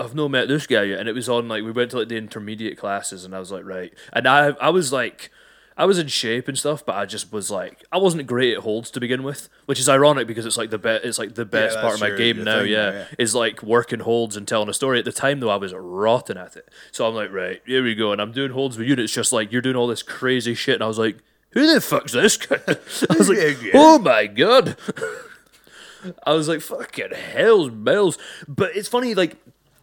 [0.00, 2.08] I've not met this guy yet, and it was on like we went to like
[2.08, 5.30] the intermediate classes, and I was like, right, and I I was like.
[5.78, 8.60] I was in shape and stuff, but I just was like I wasn't great at
[8.62, 11.44] holds to begin with, which is ironic because it's like the be- it's like the
[11.44, 12.60] best part of my your- game your now.
[12.60, 13.04] Yeah, now, yeah.
[13.18, 14.98] is like working holds and telling a story.
[15.00, 17.94] At the time though, I was rotten at it, so I'm like, right, here we
[17.94, 20.76] go, and I'm doing holds with units, just like you're doing all this crazy shit,
[20.76, 21.18] and I was like,
[21.56, 22.60] who the fuck's this guy?
[22.66, 24.76] I was like, Yeah, oh my god.
[26.26, 28.18] I was like, fucking hell's bells.
[28.46, 29.36] But it's funny, like,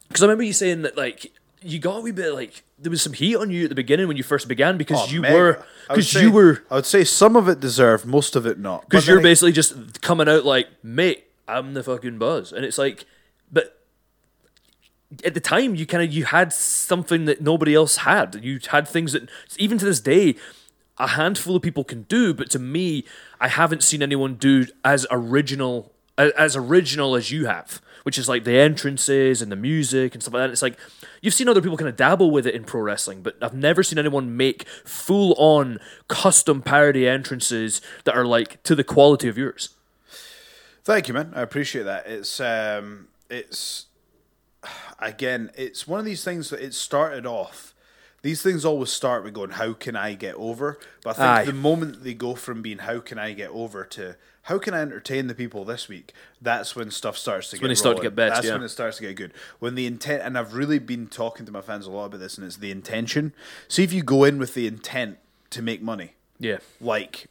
[0.07, 3.01] because I remember you saying that, like, you got a wee bit, like, there was
[3.01, 5.35] some heat on you at the beginning when you first began because Oh, you mega.
[5.35, 8.59] were, because say- you were, I would say some of it deserved, most of it
[8.59, 8.87] not.
[8.89, 12.53] because you're basically just coming out like, mate, I'm the fucking buzz.
[12.53, 13.05] And it's like,
[13.51, 13.79] but
[15.25, 18.87] at the time you kind of you had something that nobody else had you had
[18.87, 20.35] things that even to this day
[20.97, 23.03] a handful of people can do but to me
[23.39, 28.43] i haven't seen anyone do as original as original as you have which is like
[28.43, 30.77] the entrances and the music and stuff like that it's like
[31.21, 33.81] you've seen other people kind of dabble with it in pro wrestling but i've never
[33.81, 39.37] seen anyone make full on custom parody entrances that are like to the quality of
[39.37, 39.69] yours
[40.83, 41.31] Thank you, man.
[41.33, 42.07] I appreciate that.
[42.07, 43.85] It's um, it's
[44.99, 47.72] again, it's one of these things that it started off.
[48.23, 51.45] These things always start with going, "How can I get over?" But I think Aye.
[51.45, 54.79] the moment they go from being "How can I get over?" to "How can I
[54.79, 57.61] entertain the people this week?" That's when stuff starts to get.
[57.61, 58.53] when they start to get best, That's yeah.
[58.53, 59.33] when it starts to get good.
[59.59, 62.37] When the intent, and I've really been talking to my fans a lot about this,
[62.37, 63.33] and it's the intention.
[63.67, 65.19] See if you go in with the intent
[65.51, 66.57] to make money, Yeah.
[66.79, 67.27] like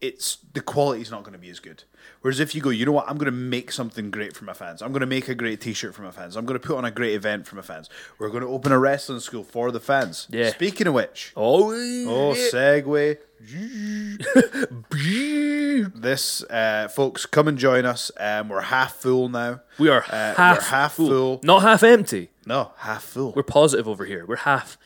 [0.00, 1.84] it's the quality's not going to be as good.
[2.20, 4.52] Whereas if you go, you know what, I'm going to make something great for my
[4.52, 4.82] fans.
[4.82, 6.36] I'm going to make a great T-shirt for my fans.
[6.36, 7.88] I'm going to put on a great event for my fans.
[8.18, 10.26] We're going to open a wrestling school for the fans.
[10.30, 10.50] Yeah.
[10.50, 11.70] Speaking of which, Oh.
[11.72, 13.18] oh segue.
[15.94, 18.10] this uh, folks, come and join us.
[18.18, 19.60] Um, we're half full now.
[19.78, 21.08] We are Uh, half, half full.
[21.08, 21.40] full.
[21.44, 22.30] not half empty.
[22.46, 23.32] No, half full.
[23.32, 24.24] We're positive over here.
[24.26, 24.78] We're half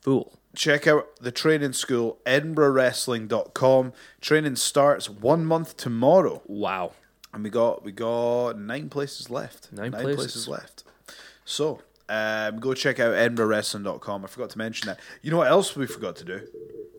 [0.00, 0.38] full.
[0.54, 6.92] Check out the training school edinburghwrestling.com training starts one month tomorrow Wow.
[7.32, 10.16] and we got we got nine places left Nine places.
[10.16, 10.48] places.
[10.48, 10.84] left
[11.44, 15.74] so um, go check out edinburghwrestling.com i forgot to mention that you know what else
[15.74, 16.40] we forgot to do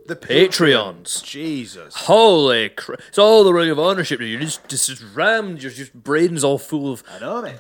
[0.08, 1.24] the Patreons.
[1.24, 3.00] jesus Holy crap!
[3.08, 4.20] It's all the ring of ownership.
[4.20, 5.64] You're just just, just rammed.
[5.64, 7.04] You're just brain's all full of.
[7.12, 7.60] i know mate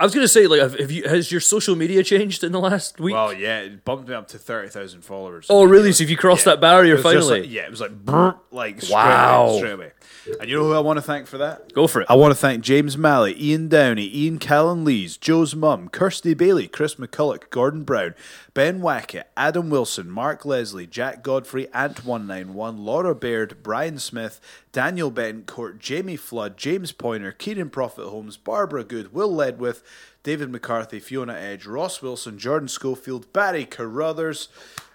[0.00, 2.98] I was gonna say like, have, you has your social media changed in the last
[2.98, 3.12] week?
[3.14, 5.92] well yeah it bumped me up to 30000 followers oh really?
[5.92, 6.52] So if you crossed Yeah.
[6.54, 9.46] that barrier It was just finally, like- yeah it was like brr, like straight Wow.
[9.48, 9.90] away, straight away
[10.38, 12.06] and you know who i want to thank for that go for it.
[12.10, 16.68] I want to thank James Malley, Ian Downey, Ian Callan Lees, Joe's mum, Kirsty Bailey,
[16.68, 18.14] Chris McCulloch, Gordon Brown,
[18.54, 24.40] Ben Wackett, Adam Wilson, Mark Leslie, Jack Godfrey, Ant191, Laura Baird, Brian Smith,
[24.72, 29.82] Daniel Bencourt, Jamie Flood, James Pointer, Keenan Prophet Holmes, Barbara Good, Will Ledwith,
[30.22, 34.48] David McCarthy, Fiona Edge, Ross Wilson, Jordan Schofield, Barry Carruthers,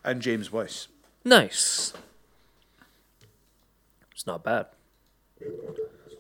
[0.04, 0.88] and James Weiss.
[1.24, 1.94] Nice.
[4.12, 4.68] It's not bad.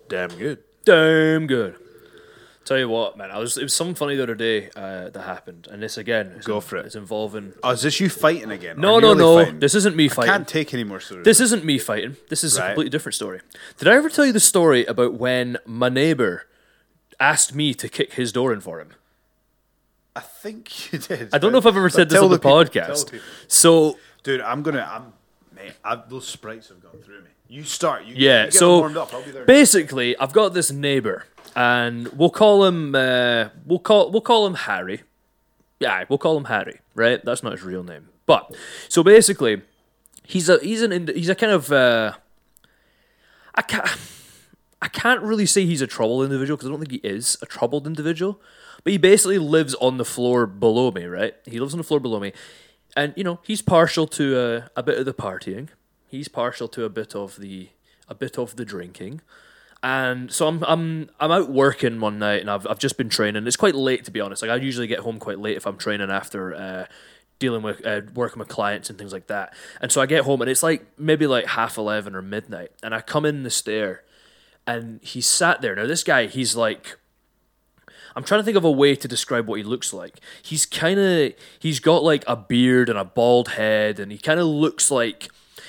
[0.07, 0.59] Damn good.
[0.83, 1.75] Damn good.
[2.65, 3.29] Tell you what, man.
[3.29, 6.27] I was it was something funny the other day uh, that happened, and this again.
[6.37, 6.87] Is Go for it.
[6.87, 7.53] It's involving.
[7.61, 8.79] Oh, is this you fighting again?
[8.79, 9.43] No, no, no.
[9.43, 9.59] fighting?
[9.59, 10.31] This isn't me I fighting.
[10.31, 11.25] can't take any more stories.
[11.25, 12.17] This isn't me fighting.
[12.29, 13.41] This is a completely different story.
[13.77, 16.47] Did I ever tell you the story about when my neighbor
[17.19, 18.93] asked me to kick his door in for him?
[20.15, 21.29] I think you did.
[21.33, 23.11] I don't know if I've ever said this on the, people, tell podcast.
[23.11, 23.27] people.
[23.47, 24.89] So Dude, I'm gonna.
[24.91, 25.13] I'm
[25.55, 25.73] mate.
[25.83, 27.29] I, those sprites have gone through me.
[27.47, 28.05] You start.
[28.05, 29.13] You, yeah, you get so warmed up.
[29.13, 29.45] I'll be there.
[29.45, 34.55] basically, I've got this neighbor, and we'll call him uh, we'll call we'll call him
[34.55, 35.03] Harry.
[35.79, 36.79] Yeah, we'll call him Harry.
[36.95, 37.23] Right?
[37.23, 38.09] That's not his real name.
[38.25, 38.55] But
[38.89, 39.61] so basically,
[40.23, 42.13] he's a he's an he's a kind of uh,
[43.53, 43.89] I can't
[44.81, 47.45] I can't really say he's a troubled individual because I don't think he is a
[47.45, 48.41] troubled individual.
[48.83, 51.33] But he basically lives on the floor below me, right?
[51.45, 52.33] He lives on the floor below me,
[52.95, 55.69] and you know he's partial to uh, a bit of the partying.
[56.15, 57.69] He's partial to a bit of the
[58.07, 59.21] a bit of the drinking.
[59.83, 63.45] And so I'm I'm I'm out working one night and I've I've just been training.
[63.45, 64.41] It's quite late to be honest.
[64.41, 66.85] Like I usually get home quite late if I'm training after uh,
[67.37, 69.53] dealing with uh, working with clients and things like that.
[69.81, 72.71] And so I get home and it's like maybe like half eleven or midnight.
[72.81, 74.03] And I come in the stair,
[74.65, 75.75] and he's sat there.
[75.75, 76.97] Now this guy, he's like.
[78.17, 80.21] I'm trying to think of a way to describe what he looks like.
[80.41, 84.39] He's kind of he's got like a beard and a bald head, and he kind
[84.39, 85.27] of looks like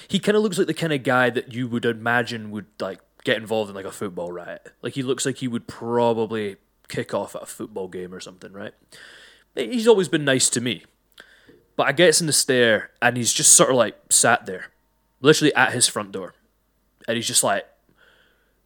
[0.08, 3.00] he kind of looks like the kind of guy that you would imagine would like
[3.24, 4.72] get involved in like a football riot.
[4.82, 6.56] Like he looks like he would probably
[6.88, 8.74] kick off at a football game or something, right?
[9.54, 10.84] He's always been nice to me,
[11.76, 14.66] but I gets in the stair and he's just sort of like sat there,
[15.20, 16.34] literally at his front door,
[17.08, 17.66] and he's just like,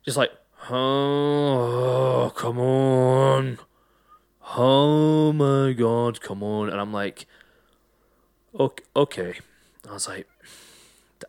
[0.05, 0.33] just like,
[0.69, 3.59] oh, come on.
[4.57, 6.69] Oh my god, come on.
[6.69, 7.27] And I'm like,
[8.59, 8.85] okay.
[8.97, 9.35] okay.
[9.89, 10.27] I was like,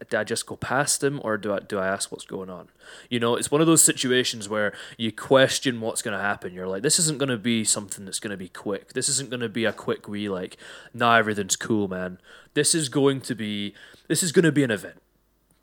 [0.02, 2.50] "D- did I just go past him or do I do I ask what's going
[2.50, 2.70] on?
[3.10, 6.54] You know, it's one of those situations where you question what's going to happen.
[6.54, 8.94] You're like, this isn't going to be something that's going to be quick.
[8.94, 10.58] This isn't going to be a quick wee like,
[10.94, 12.20] nah, everything's cool, man.
[12.54, 13.74] This is going to be
[14.08, 15.02] this is going to be an event.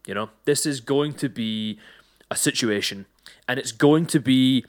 [0.06, 1.78] You know, this is going to be
[2.30, 3.06] a situation,
[3.46, 4.64] and it's going to be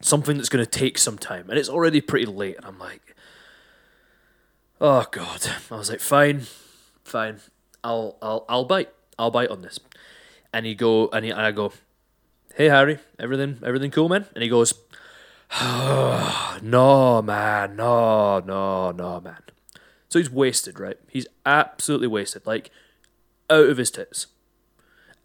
[0.00, 2.56] something that's going to take some time, and it's already pretty late.
[2.56, 3.14] And I'm like,
[4.80, 5.46] oh god.
[5.70, 6.42] I was like, fine,
[7.04, 7.40] fine.
[7.82, 8.90] I'll I'll I'll bite.
[9.18, 9.78] I'll bite on this.
[10.52, 11.72] And he go and, he, and I go,
[12.54, 14.26] hey Harry, everything everything cool, man?
[14.34, 14.74] And he goes,
[15.60, 19.42] no man, no no no man.
[20.08, 20.98] So he's wasted, right?
[21.08, 22.70] He's absolutely wasted, like
[23.48, 24.26] out of his tits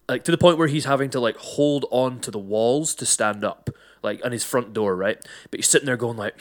[0.08, 3.06] like to the point where he's having to like hold on to the walls to
[3.06, 3.70] stand up,
[4.02, 5.18] like on his front door, right?
[5.50, 6.34] But he's sitting there going like,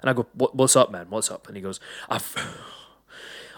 [0.00, 1.06] and I go, what, "What's up, man?
[1.10, 2.34] What's up?" And he goes, "I've,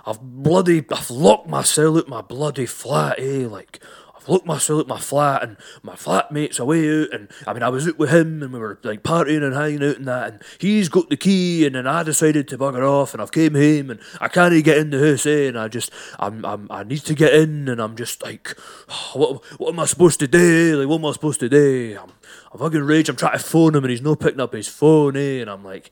[0.06, 3.46] I've bloody, I've locked myself out my bloody flat, eh?
[3.46, 3.80] Like,
[4.26, 7.62] I've look my still at my flat and my flatmate's away out and I mean
[7.62, 10.32] I was out with him and we were like partying and hanging out and that
[10.32, 13.54] and he's got the key and then I decided to bugger off and I've came
[13.54, 16.82] home and I can't get in the house eh, and I just I'm, I'm I
[16.82, 18.48] need to get in and I'm just like
[19.14, 20.76] what what am I supposed to do?
[20.78, 21.98] Like what am I supposed to do?
[22.02, 22.12] I'm,
[22.52, 23.08] I'm fucking rage.
[23.08, 25.40] I'm trying to phone him and he's not picking up his phone eh?
[25.40, 25.90] And I'm like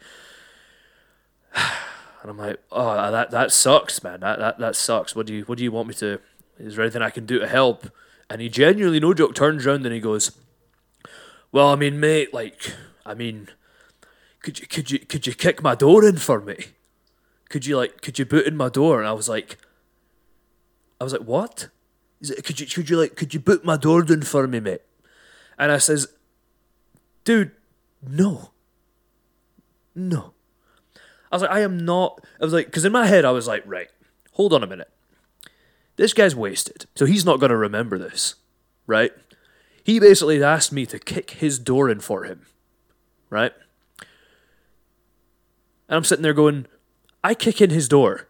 [2.24, 5.44] and I'm like oh that that sucks man that that, that sucks what do you
[5.44, 6.18] what do you want me to
[6.58, 7.86] is there anything I can do to help
[8.30, 10.32] and he genuinely, no joke, turns around and he goes,
[11.52, 12.72] "Well, I mean, mate, like,
[13.04, 13.48] I mean,
[14.40, 16.56] could you could you could you kick my door in for me?
[17.48, 19.58] Could you like could you boot in my door?" And I was like,
[21.00, 21.68] I was like, "What?
[22.20, 22.44] It?
[22.44, 24.82] Could you could you like could you boot my door in for me, mate?"
[25.58, 26.08] And I says,
[27.24, 27.52] "Dude,
[28.02, 28.52] no,
[29.94, 30.33] no."
[31.34, 33.46] I was like, "I am not." I was like, because in my head I was
[33.46, 33.88] like, "Right,
[34.32, 34.90] hold on a minute."
[35.96, 38.34] this guy's wasted, so he's not going to remember this,
[38.86, 39.12] right?
[39.82, 42.46] He basically asked me to kick his door in for him,
[43.30, 43.52] right?
[45.88, 46.66] And I'm sitting there going,
[47.22, 48.28] I kick in his door,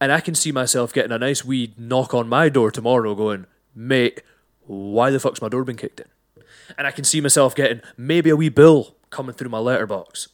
[0.00, 3.46] and I can see myself getting a nice wee knock on my door tomorrow going,
[3.74, 4.22] mate,
[4.66, 6.44] why the fuck's my door been kicked in?
[6.76, 10.28] And I can see myself getting maybe a wee bill coming through my letterbox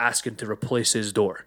[0.00, 1.46] asking to replace his door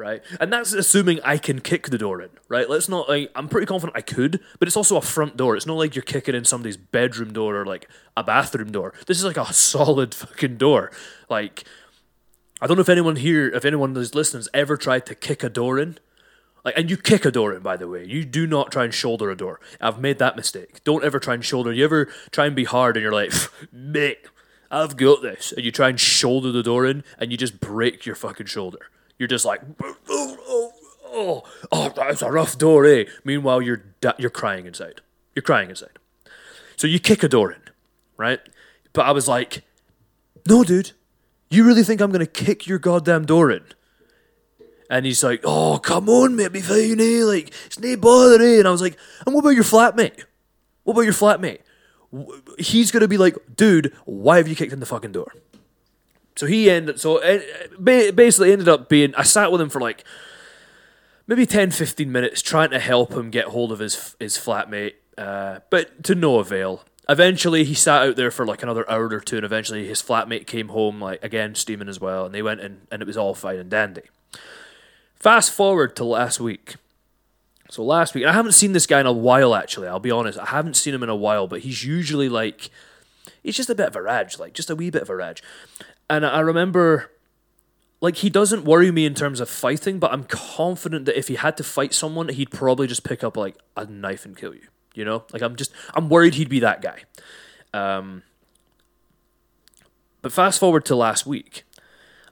[0.00, 0.22] right?
[0.40, 2.68] And that's assuming I can kick the door in, right?
[2.70, 5.56] Let's not like I'm pretty confident I could, but it's also a front door.
[5.56, 8.94] It's not like you're kicking in somebody's bedroom door or like a bathroom door.
[9.06, 10.90] This is like a solid fucking door.
[11.28, 11.64] Like
[12.60, 15.42] I don't know if anyone here, if anyone who's listening has ever tried to kick
[15.42, 15.98] a door in.
[16.62, 18.04] Like, and you kick a door in, by the way.
[18.04, 19.60] You do not try and shoulder a door.
[19.80, 20.84] I've made that mistake.
[20.84, 21.72] Don't ever try and shoulder.
[21.72, 23.32] You ever try and be hard and you're like,
[23.72, 24.18] mate,
[24.70, 25.52] I've got this.
[25.52, 28.78] And you try and shoulder the door in and you just break your fucking shoulder.
[29.18, 30.72] You're just like, oh, oh,
[31.04, 33.04] oh, oh, that's a rough door, eh?
[33.24, 35.00] Meanwhile, you're da- you're crying inside.
[35.34, 35.98] You're crying inside.
[36.76, 37.60] So you kick a door in,
[38.16, 38.40] right?
[38.92, 39.62] But I was like,
[40.48, 40.92] no, dude,
[41.50, 43.64] you really think I'm gonna kick your goddamn door in?
[44.88, 47.22] And he's like, oh, come on, mate, be fine, eh?
[47.24, 48.58] Like, it's no bother, eh?
[48.58, 50.24] And I was like, and what about your flatmate?
[50.84, 51.60] What about your flatmate?
[52.58, 55.32] He's gonna be like, dude, why have you kicked in the fucking door?
[56.36, 57.00] So he ended.
[57.00, 59.14] So it basically ended up being.
[59.14, 60.04] I sat with him for like
[61.26, 65.60] maybe 10, 15 minutes trying to help him get hold of his his flatmate, uh,
[65.70, 66.84] but to no avail.
[67.08, 70.46] Eventually, he sat out there for like another hour or two, and eventually his flatmate
[70.46, 73.34] came home, like again steaming as well, and they went in, and it was all
[73.34, 74.02] fine and dandy.
[75.16, 76.76] Fast forward to last week.
[77.70, 79.54] So last week, I haven't seen this guy in a while.
[79.54, 82.68] Actually, I'll be honest, I haven't seen him in a while, but he's usually like,
[83.44, 85.40] he's just a bit of a rage, like just a wee bit of a rage.
[86.08, 87.12] And I remember,
[88.00, 91.36] like, he doesn't worry me in terms of fighting, but I'm confident that if he
[91.36, 94.66] had to fight someone, he'd probably just pick up, like, a knife and kill you.
[94.94, 95.24] You know?
[95.32, 97.04] Like, I'm just, I'm worried he'd be that guy.
[97.72, 98.24] Um,
[100.22, 101.62] but fast forward to last week.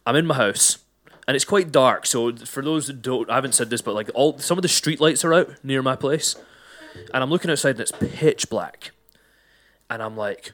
[0.05, 0.79] I'm in my house
[1.29, 2.07] and it's quite dark.
[2.07, 4.69] So for those that don't, I haven't said this, but like all some of the
[4.69, 6.35] street lights are out near my place,
[7.13, 8.91] and I'm looking outside and it's pitch black,
[9.91, 10.53] and I'm like,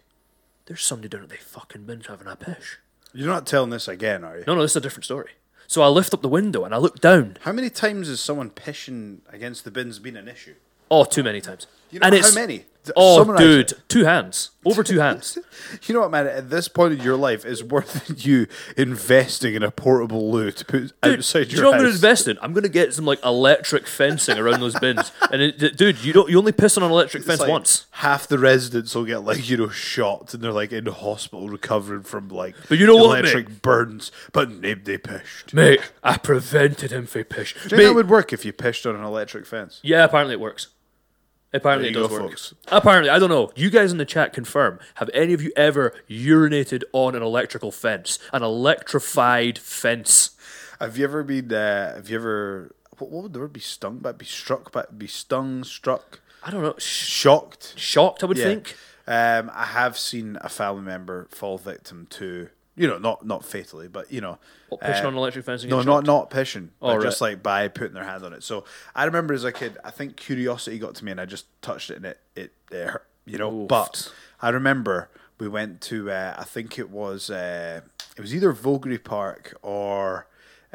[0.66, 2.78] "There's somebody down at the fucking bins having a pish."
[3.14, 4.44] You're not telling this again, are you?
[4.46, 5.30] No, no, this is a different story.
[5.68, 7.38] So I lift up the window and I look down.
[7.42, 10.56] How many times has someone pissing against the bins been an issue?
[10.90, 11.68] Oh, too many times.
[11.94, 12.64] You know and how many?
[12.96, 13.88] Oh, Summarise dude, it.
[13.88, 15.38] two hands, over two hands.
[15.84, 16.26] You know what, man?
[16.26, 20.64] At this point in your life, it's worth you investing in a portable loo to
[20.64, 22.36] put Dude, outside do you your know what I'm going to invest in?
[22.42, 25.12] I'm going to get some like electric fencing around those bins.
[25.30, 27.86] And it, dude, you don't you only piss on an electric It's fence like once.
[27.92, 32.02] Half the residents will get like you know shot, and they're like in hospital recovering
[32.02, 34.10] from like But you know what, electric burns.
[34.32, 35.54] But they pished.
[35.54, 37.54] Mate, I prevented him from pish.
[37.54, 39.78] Do you Mate, that would work if you pished on an electric fence?
[39.84, 40.68] yeah, apparently it works.
[41.54, 42.22] Apparently it does go, work.
[42.30, 42.52] folks.
[42.68, 43.50] Apparently, I don't know.
[43.54, 44.78] You guys in the chat confirm.
[44.96, 48.18] Have any of you ever urinated on an electrical fence?
[48.32, 50.30] An electrified fence?
[50.80, 51.52] Have you ever been?
[51.52, 52.74] Uh, have you ever?
[52.98, 53.60] What, what would the word be?
[53.60, 54.12] Stung by?
[54.12, 54.84] Be struck by?
[54.96, 55.64] Be stung?
[55.64, 56.20] Struck?
[56.42, 56.74] I don't know.
[56.78, 57.74] Sh- Shocked?
[57.76, 58.44] shocked, I would Yeah.
[58.44, 58.76] think.
[59.06, 63.88] Um, I have seen a family member fall victim to you know not not fatally,
[63.88, 64.38] but you know.
[64.68, 67.02] What, pushing uh, on electric fence and No, not not pishing, but Oh, right.
[67.02, 68.42] just like by putting their hand on it.
[68.42, 71.46] So I remember as a kid, I think curiosity got to me, and I just
[71.62, 73.62] touched it, and it it, it hurt, you know.
[73.62, 73.68] Oof.
[73.68, 77.80] But I remember we went to, uh, I think it was uh,
[78.16, 80.26] it was either Vogrie Park or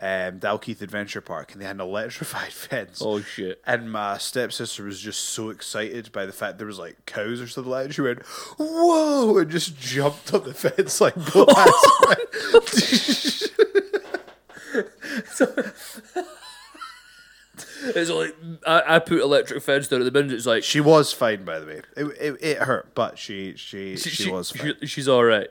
[0.02, 3.02] um, Dalkeith Adventure Park, and they had an electrified fence.
[3.04, 3.62] Oh, shit.
[3.66, 7.48] And my stepsister was just so excited by the fact there was like cows or
[7.48, 7.94] something like that.
[7.94, 8.26] She went,
[8.58, 11.50] "Whoa!" and just jumped on the fence like both
[12.08, 13.50] hands.
[17.82, 18.36] It's like
[18.68, 20.34] I, I put electric fence down at the bins.
[20.34, 21.82] It's like She was fine, by the way.
[21.96, 24.74] It, it, it hurt, but she she she, was fine.
[24.82, 25.48] she- she's all right.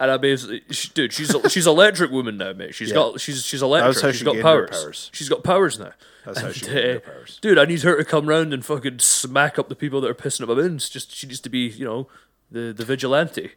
[0.00, 2.74] And I basically, she, dude, she's a, she's electric woman now, mate.
[2.74, 2.94] She's Yeah.
[2.94, 4.00] got she's she's electric.
[4.02, 4.70] how She's she got powers.
[4.70, 5.10] powers.
[5.12, 5.92] She's got powers now.
[6.24, 7.38] That's how she And, gained her uh, powers.
[7.42, 10.14] Dude, I need her to come round and fucking smack up the people that are
[10.14, 10.88] pissing up my bins.
[10.88, 12.08] Just she needs to be, you know,
[12.50, 13.52] the the vigilante.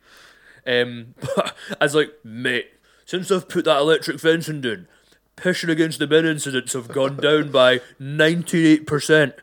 [0.67, 2.71] Um, I was like, mate,
[3.05, 4.87] since I've put that electric fencing down,
[5.37, 9.35] pissing against the bin incidents have gone down by ninety eight percent.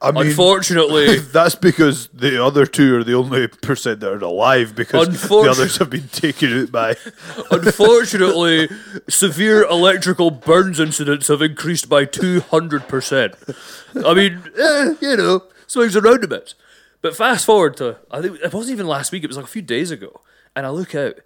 [0.00, 4.76] I mean, Unfortunately, that's because the other two are the only percent that are alive
[4.76, 6.94] because the others have been taken out by.
[7.50, 8.68] Unfortunately,
[9.08, 14.04] severe electrical burns incidents have increased by 200%.
[14.06, 16.54] I mean, eh, you know, swings and roundabouts.
[17.02, 19.50] But fast forward to, I think it wasn't even last week, it was like a
[19.50, 20.20] few days ago.
[20.54, 21.16] And I look out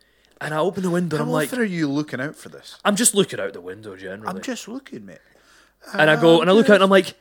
[0.41, 2.49] and I open the window and How I'm like, often are you looking out for
[2.49, 2.79] this?
[2.85, 4.29] I'm just looking out the window generally.
[4.29, 5.19] I'm just looking, mate.
[5.95, 7.15] and I go and I look out and I'm like,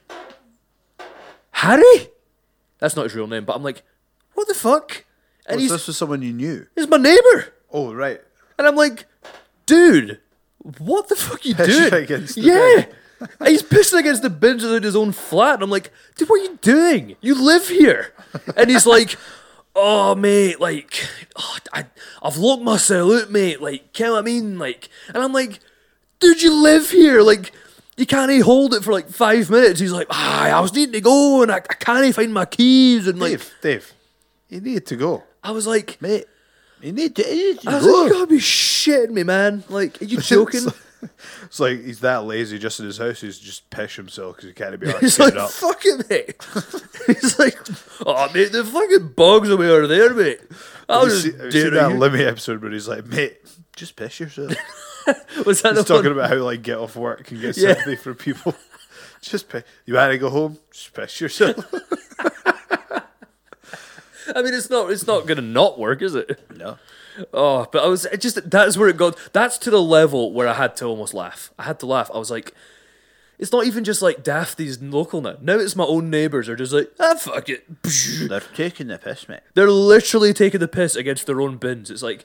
[1.62, 2.07] Harry?
[2.80, 3.84] That's not his real name, but I'm like,
[4.34, 5.05] what the fuck?
[5.45, 6.66] And Was he's, this was someone you knew?
[6.76, 7.53] he's my neighbour.
[7.72, 8.20] Oh, right.
[8.57, 9.05] And I'm like,
[9.66, 10.20] dude,
[10.80, 12.03] what the fuck are you Pissing doing?
[12.03, 12.86] against yeah.
[13.45, 15.55] He's pissing against the bins in his own flat.
[15.55, 17.16] And I'm like, dude, what are you doing?
[17.22, 18.14] You live here.
[18.57, 19.16] And he's like,
[19.76, 21.86] oh, mate, like, oh, I,
[22.24, 23.62] I've locked myself out, mate.
[23.62, 24.57] Like, you know what I mean?
[24.57, 25.59] Like, and I'm like,
[26.20, 27.22] dude, you live here.
[27.22, 27.51] Like,
[27.97, 29.79] you can't even hold it for like five minutes.
[29.79, 32.45] He's like, ah, I was needing to go and I, I can't even find my
[32.45, 33.07] keys.
[33.07, 33.93] And like, Dave, Dave,
[34.49, 35.23] you need to go.
[35.43, 36.25] I was like, Mate,
[36.81, 37.91] you need to, you need to I was go.
[37.93, 39.63] like, you gotta be shitting me, man.
[39.69, 40.65] Like, are you joking?
[41.45, 43.21] It's like he's that lazy just in his house.
[43.21, 45.49] He's just pish himself because he can't be arsed He's like, up.
[45.49, 46.47] fuck it, mate.
[47.07, 47.57] He's like,
[48.05, 50.39] oh, mate, the fucking bogs away are there, mate.
[50.87, 51.91] I was see- just have you seen that.
[51.93, 53.37] Limmy episode where he's like, mate,
[53.75, 54.53] just piss yourself.
[55.45, 56.19] Was that He's talking one?
[56.19, 57.73] about how like get off work and get Yeah.
[57.73, 58.55] sympathy for people.
[59.21, 59.63] just piss.
[59.85, 60.57] You want to go home?
[60.71, 61.55] Just piss yourself.
[64.33, 66.39] I mean, it's not, it's not gonna not work, is it?
[66.55, 66.77] no.
[67.33, 69.17] Oh, but I was it just that's where it got.
[69.33, 71.51] That's to the level where I had to almost laugh.
[71.59, 72.09] I had to laugh.
[72.13, 72.53] I was like,
[73.37, 75.35] it's not even just like Dafty's local now.
[75.41, 77.65] Now it's my own neighbours are just like, ah, fuck it.
[78.29, 79.41] They're taking the piss, mate.
[79.55, 81.91] They're literally taking the piss against their own bins.
[81.91, 82.23] It's like,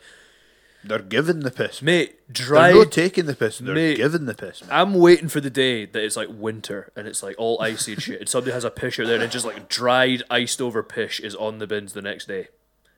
[0.89, 1.82] They're giving the piss.
[1.82, 2.18] Mate.
[2.28, 3.59] They're not taking the piss.
[3.59, 3.97] They're Mate.
[3.97, 4.62] giving the piss.
[4.62, 4.70] Mate.
[4.72, 8.03] I'm waiting for the day that it's like winter and it's like all icy and
[8.03, 10.82] shit, and somebody has a pish out there and it's just like dried, iced over
[10.82, 12.49] pish is on the bins the next day,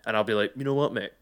[0.07, 1.12] and I'll be like, you know what, mate?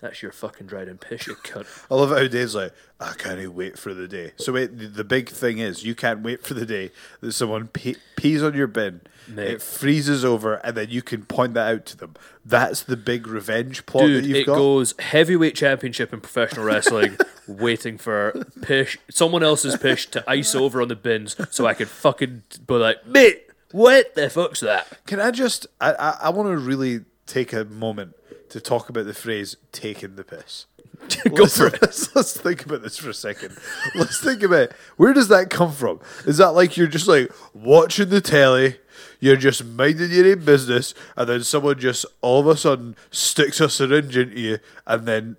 [0.00, 1.66] That's your fucking dried in pish, you cunt.
[1.90, 4.32] I love how Dave's like, I can't wait for the day.
[4.36, 6.90] So wait, the, the big thing is you can't wait for the day
[7.20, 9.52] that someone pe- pees on your bin, Mate.
[9.52, 12.14] it freezes over, and then you can point that out to them.
[12.44, 14.56] That's the big revenge plot Dude, that you've it got.
[14.56, 17.16] goes heavyweight championship in professional wrestling,
[17.48, 18.32] waiting for
[18.62, 22.74] pish, someone else's pish to ice over on the bins so I can fucking be
[22.74, 25.04] like, mate, what the fuck's that?
[25.06, 25.66] Can I just?
[25.80, 28.14] I I, I want to really take a moment
[28.54, 30.66] to talk about the phrase "taking the piss."
[31.28, 31.82] Go let's, for it.
[31.82, 33.58] Let's, let's think about this for a second.
[33.96, 35.98] Let's think about where does that come from?
[36.24, 38.76] Is that like you're just like watching the telly,
[39.18, 43.60] you're just minding your own business, and then someone just all of a sudden sticks
[43.60, 45.36] a syringe into you and then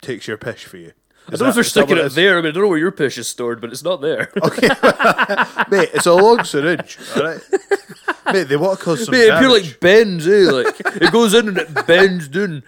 [0.00, 0.92] takes your piss for you?
[1.28, 2.38] I don't know if they're sticking it there.
[2.38, 4.30] I mean, I don't know where your pish is stored, but it's not there.
[4.42, 4.68] Okay,
[5.70, 5.90] mate.
[5.94, 7.40] It's a long syringe, all right.
[8.32, 9.40] mate, they want to cause some Mate, it damage.
[9.40, 10.50] pure like bends, eh?
[10.50, 12.62] Like it goes in and it bends down.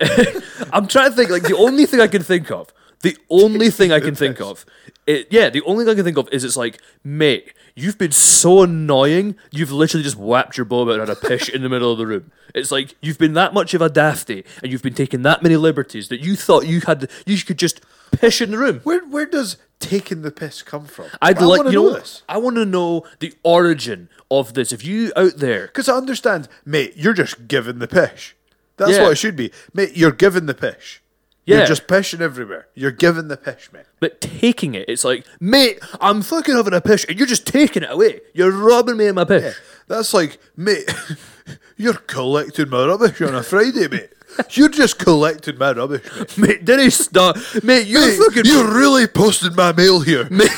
[0.72, 1.30] I'm trying to think.
[1.30, 4.64] Like the only thing I can think of, the only thing I can think of,
[5.06, 8.12] it yeah, the only thing I can think of is it's like, mate, you've been
[8.12, 9.36] so annoying.
[9.50, 11.98] You've literally just whapped your bob out and had a pish in the middle of
[11.98, 12.30] the room.
[12.54, 15.56] It's like you've been that much of a dafty, and you've been taking that many
[15.56, 17.80] liberties that you thought you had, you could just
[18.12, 18.80] pish in the room.
[18.84, 21.06] Where where does taking the piss come from?
[21.22, 22.22] I'd I like you know, know this.
[22.28, 24.72] I want to know the origin of this.
[24.72, 28.34] If you out there Because I understand, mate, you're just giving the pish.
[28.76, 29.02] That's Yeah.
[29.04, 29.52] what it should be.
[29.74, 31.02] Mate, you're giving the pish.
[31.46, 31.58] Yeah.
[31.58, 32.68] You're just pishing everywhere.
[32.74, 33.86] You're giving the pish, mate.
[34.00, 37.82] But taking it, it's like, mate, I'm fucking having a pish, and you're just taking
[37.82, 38.20] it away.
[38.34, 39.56] You're robbing me of my pish.
[39.86, 40.94] That's like, mate,
[41.78, 44.10] you're collecting my rubbish on a Friday, mate.
[44.50, 46.38] You're just collecting my rubbish, mate.
[46.38, 47.36] Mate, did he stop?
[47.62, 48.42] Mate, you're Mate, fucking.
[48.44, 50.28] you're really posting my mail here.
[50.30, 50.50] mate,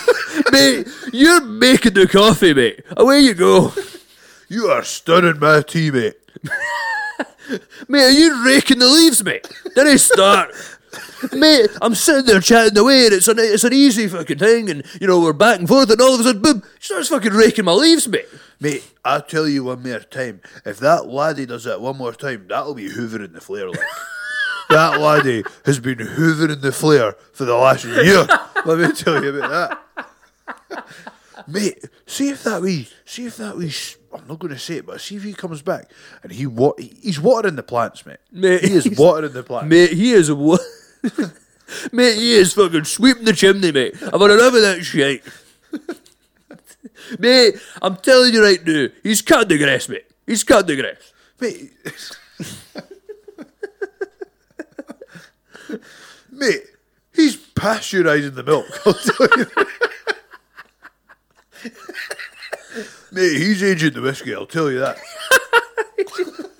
[0.52, 2.84] mate, you're making the coffee, mate.
[2.96, 3.72] Away you go.
[4.48, 6.14] You are stunning my tea, mate.
[7.88, 9.46] Mate, are you raking the leaves, mate?
[9.74, 10.50] Did he start?
[11.32, 14.84] Mate, I'm sitting there chatting away, and it's an it's an easy fucking thing, and
[15.00, 17.32] you know we're back and forth, and all of a sudden, boom, he starts fucking
[17.32, 18.26] raking my leaves, mate.
[18.60, 20.40] Mate, I'll tell you one more time.
[20.64, 23.80] If that laddie does that one more time, that'll be hoovering the flare like.
[24.70, 28.26] that laddie has been hoovering the flare for the last year.
[28.64, 30.86] Let me tell you about that.
[31.48, 33.72] mate, see if that wee, see if that wee.
[34.12, 35.90] I'm not going to say it, but see if he comes back
[36.22, 38.18] and he wa- he's watering the plants, mate.
[38.32, 39.70] Mate, he is watering the plants.
[39.70, 40.58] Mate, he is a wo-
[41.92, 43.94] Mate, he is fucking sweeping the chimney, mate.
[44.02, 45.22] I've had enough of that shit.
[47.18, 50.06] mate, I'm telling you right now, he's cutting the grass, mate.
[50.26, 51.12] He's cutting the grass.
[51.40, 51.70] Mate.
[56.32, 56.62] Mate,
[57.14, 58.66] he's pasteurising the milk.
[58.86, 59.46] I'll tell you.
[63.12, 64.98] Mate, he's aging the whiskey, I'll tell you that.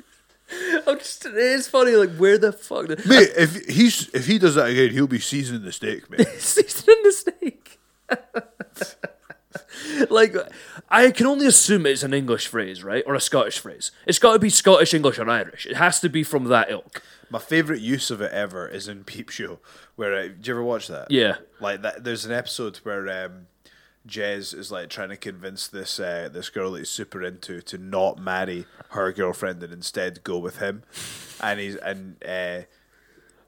[0.86, 3.06] I'm just, it's funny, like, where the fuck did...
[3.06, 6.26] Mate, if he's if he does that again, he'll be seasoning the steak, mate.
[6.38, 7.78] seasoning the steak.
[10.10, 10.34] like,
[10.88, 13.04] I can only assume it's an English phrase, right?
[13.06, 13.90] Or a Scottish phrase.
[14.06, 15.66] It's got to be Scottish, English, or Irish.
[15.66, 17.02] It has to be from that ilk.
[17.30, 19.60] My favourite use of it ever is in Peep Show,
[19.94, 21.10] where uh, did you ever watch that?
[21.10, 21.36] Yeah.
[21.60, 22.02] like that.
[22.02, 23.46] There's an episode where um,
[24.10, 27.78] Jez is like trying to convince this uh, this girl that he's super into to
[27.78, 30.82] not marry her girlfriend and instead go with him,
[31.40, 32.62] and he's and uh,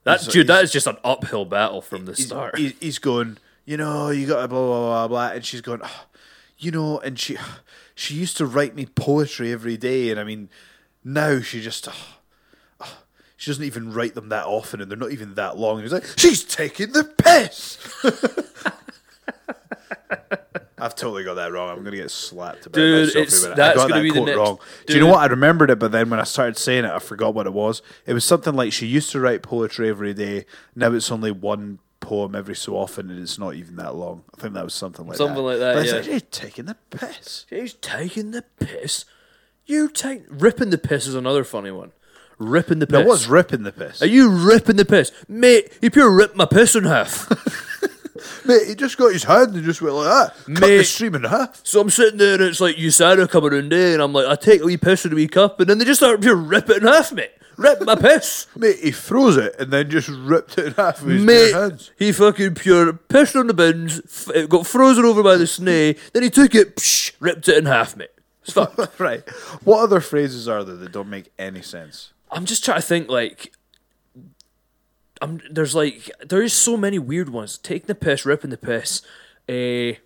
[0.04, 2.56] That, So dude, that he's- is just an uphill battle from the he's, start.
[2.58, 5.80] he's, he's going, you know, you got to blah blah blah blah, and she's going,
[5.82, 6.06] "Ah,
[6.58, 7.36] you know, and she
[7.94, 10.48] she used to write me poetry every day, and I mean,
[11.04, 11.88] now she just.
[11.88, 12.18] ah,
[13.36, 15.74] she doesn't even write them that often, and they're not even that long.
[15.78, 17.78] And he's like, "She's taking the piss."
[20.78, 21.70] I've totally got that wrong.
[21.70, 24.26] I'm gonna get slapped about Dude, it's- that's I got gonna that be the quote
[24.26, 24.58] next- wrong.
[24.86, 25.18] Do you know what?
[25.20, 27.82] I remembered it, but then when I started saying it, I forgot what it was.
[28.04, 30.44] It was something like she used to write poetry every day.
[30.74, 34.24] Now it's only one poem every so often, and it's not even that long.
[34.36, 35.42] I think that was something like Something that.
[35.42, 35.92] like that, But yeah.
[35.92, 37.46] like, she's taking the piss.
[37.48, 39.04] He's taking the piss.
[39.66, 41.92] You take ripping the piss is another funny one.
[42.38, 42.98] Ripping the piss.
[42.98, 44.02] Now what's ripping the piss?
[44.02, 45.72] Are you ripping the piss, mate?
[45.80, 47.28] You pure ripped my piss in half.
[48.44, 50.54] Mate, he just got his hand and just went like that.
[50.54, 51.60] Cut the stream in half.
[51.64, 53.92] so I'm sitting there and it's like USADA coming in there, eh?
[53.94, 55.84] and I'm like, I take a wee piss in a wee cup, and then they
[55.84, 57.30] just start pure rip it in half, mate.
[57.58, 58.46] Rip my piss.
[58.56, 61.90] Mate, he froze it and then just ripped it in half with his Mate, hands.
[61.98, 65.98] he fucking pure pissed on the bins, f- it got frozen over by the snake,
[66.14, 68.08] then he took it, psh, ripped it in half, mate.
[68.42, 68.78] It's fucked.
[68.98, 69.28] Right.
[69.64, 72.12] What other phrases are there that don't make any sense?
[72.30, 73.52] I'm just trying to think like
[75.22, 77.56] I'm there's like there is so many weird ones.
[77.58, 79.00] Taking the piss, ripping the piss,
[79.48, 79.98] uh,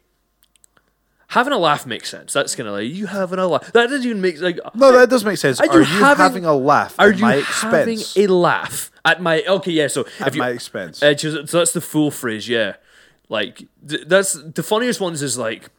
[1.28, 2.32] having a laugh makes sense.
[2.32, 3.72] That's kind of like you having a laugh.
[3.72, 4.58] That doesn't even make like.
[4.74, 5.60] No, that does make sense.
[5.60, 8.16] Are Are you you, having- having, a laugh Are at you my having expense?
[8.16, 9.42] a laugh at my?
[9.42, 9.88] Okay, yeah.
[9.88, 11.02] So at you, my expense.
[11.02, 12.48] uh, so that's the full phrase.
[12.48, 12.76] Yeah,
[13.28, 15.22] like th- that's the funniest ones.
[15.22, 15.70] Is like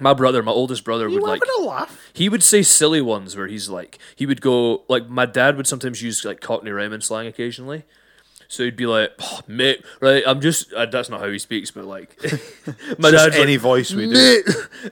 [0.00, 2.00] my brother, my oldest brother, would like a laugh?
[2.14, 5.66] he would say silly ones where he's like he would go like my dad would
[5.66, 7.84] sometimes use like Cockney rhyming slang occasionally.
[8.50, 10.24] So he'd be like, oh, mate, right?
[10.26, 12.20] I'm just uh, that's not how he speaks, but like
[12.98, 14.42] my dad's any like, voice we do.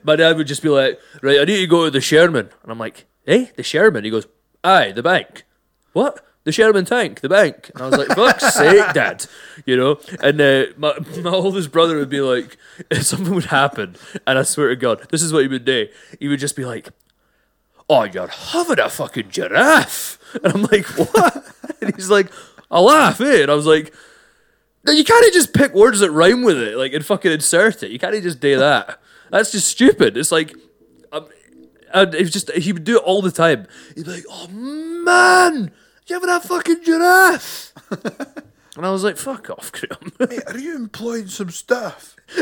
[0.01, 2.71] My dad would just be like, right, I need to go to the Sherman, and
[2.71, 4.05] I'm like, eh, the Sherman?
[4.05, 4.27] He goes,
[4.63, 5.43] aye, the bank.
[5.91, 6.25] What?
[6.45, 7.69] The Sherman tank, the bank.
[7.73, 9.25] And I was like, fuck's sake, dad.
[9.65, 9.99] You know?
[10.23, 12.57] And uh, my, my oldest brother would be like,
[12.89, 15.89] if something would happen, and I swear to God, this is what he would do.
[16.17, 16.89] He would just be like,
[17.89, 20.17] oh, you're having a fucking giraffe.
[20.43, 21.45] And I'm like, what?
[21.81, 22.31] And he's like,
[22.71, 23.41] I laugh, eh?
[23.41, 23.93] And I was like,
[24.87, 27.91] you can't just pick words that rhyme with it, like, and fucking insert it.
[27.91, 29.01] You can't just do that.
[29.31, 30.17] That's just stupid.
[30.17, 30.55] It's like,
[31.11, 31.27] um,
[31.93, 33.67] and it was just, he would do it all the time.
[33.95, 35.71] He'd be like, oh, man,
[36.07, 37.73] you having a fucking giraffe?
[38.75, 40.13] and I was like, fuck off, Graham.
[40.19, 42.15] Mate, are you employing some staff?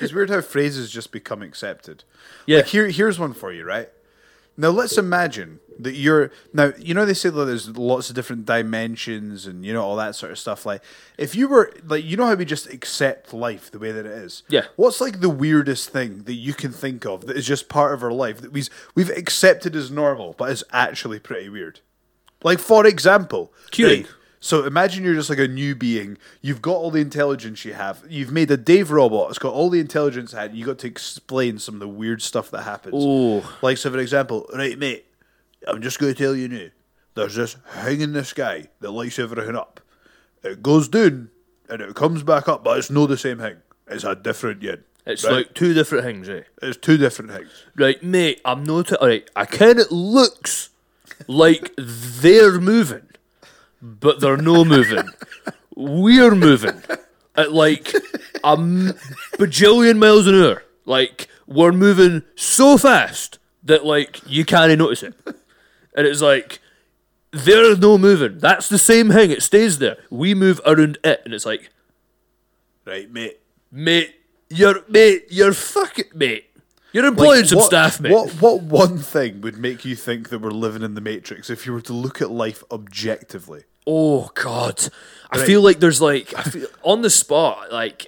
[0.00, 2.04] it's weird how phrases just become accepted.
[2.46, 2.58] Yeah.
[2.58, 3.88] Like here, here's one for you, right?
[4.56, 6.72] Now let's imagine that you're now.
[6.78, 10.14] You know they say that there's lots of different dimensions and you know all that
[10.14, 10.66] sort of stuff.
[10.66, 10.82] Like
[11.18, 14.12] if you were like you know how we just accept life the way that it
[14.12, 14.42] is.
[14.48, 14.66] Yeah.
[14.76, 18.02] What's like the weirdest thing that you can think of that is just part of
[18.02, 21.80] our life that we've we've accepted as normal, but is actually pretty weird?
[22.42, 24.06] Like for example, Queuing.
[24.42, 26.18] Right, so imagine you're just like a new being.
[26.40, 28.02] You've got all the intelligence you have.
[28.08, 29.30] You've made a Dave robot.
[29.30, 30.54] It's got all the intelligence it had.
[30.54, 32.94] You got to explain some of the weird stuff that happens.
[32.94, 33.42] Ooh.
[33.62, 35.06] Like so, for example, right, mate.
[35.66, 36.66] I'm just going to tell you now.
[37.14, 39.80] There's this thing in the sky that lights everything up.
[40.42, 41.30] It goes down
[41.68, 43.58] and it comes back up, but it's not the same thing.
[43.86, 44.84] It's a different yin.
[45.06, 45.32] It's right?
[45.32, 46.42] like two different things, eh?
[46.62, 47.50] it's two different things.
[47.74, 48.92] Right, mate, I'm not.
[48.92, 50.70] Alright, I ken it looks
[51.26, 53.08] like they're moving,
[53.82, 55.08] but they're no moving.
[55.76, 56.80] We're moving
[57.34, 57.92] at like
[58.44, 60.62] a bajillion miles an hour.
[60.84, 65.14] Like, we're moving so fast that, like, you can't notice it.
[65.94, 66.60] And it's like,
[67.32, 68.38] they're no moving.
[68.38, 69.30] That's the same thing.
[69.30, 69.96] It stays there.
[70.10, 71.22] We move around it.
[71.24, 71.70] And it's like,
[72.86, 73.40] right, mate.
[73.70, 74.14] mate.
[74.50, 75.26] You're mate.
[75.30, 76.46] You're fucking mate.
[76.92, 78.12] You're employing Like, some what- staff, mate.
[78.12, 81.64] What what one thing would make you think that we're living in the Matrix if
[81.64, 83.64] you were to look at life objectively?
[83.86, 84.88] Oh God,
[85.30, 85.46] I Right.
[85.46, 88.06] feel like there's like I feel on the spot like.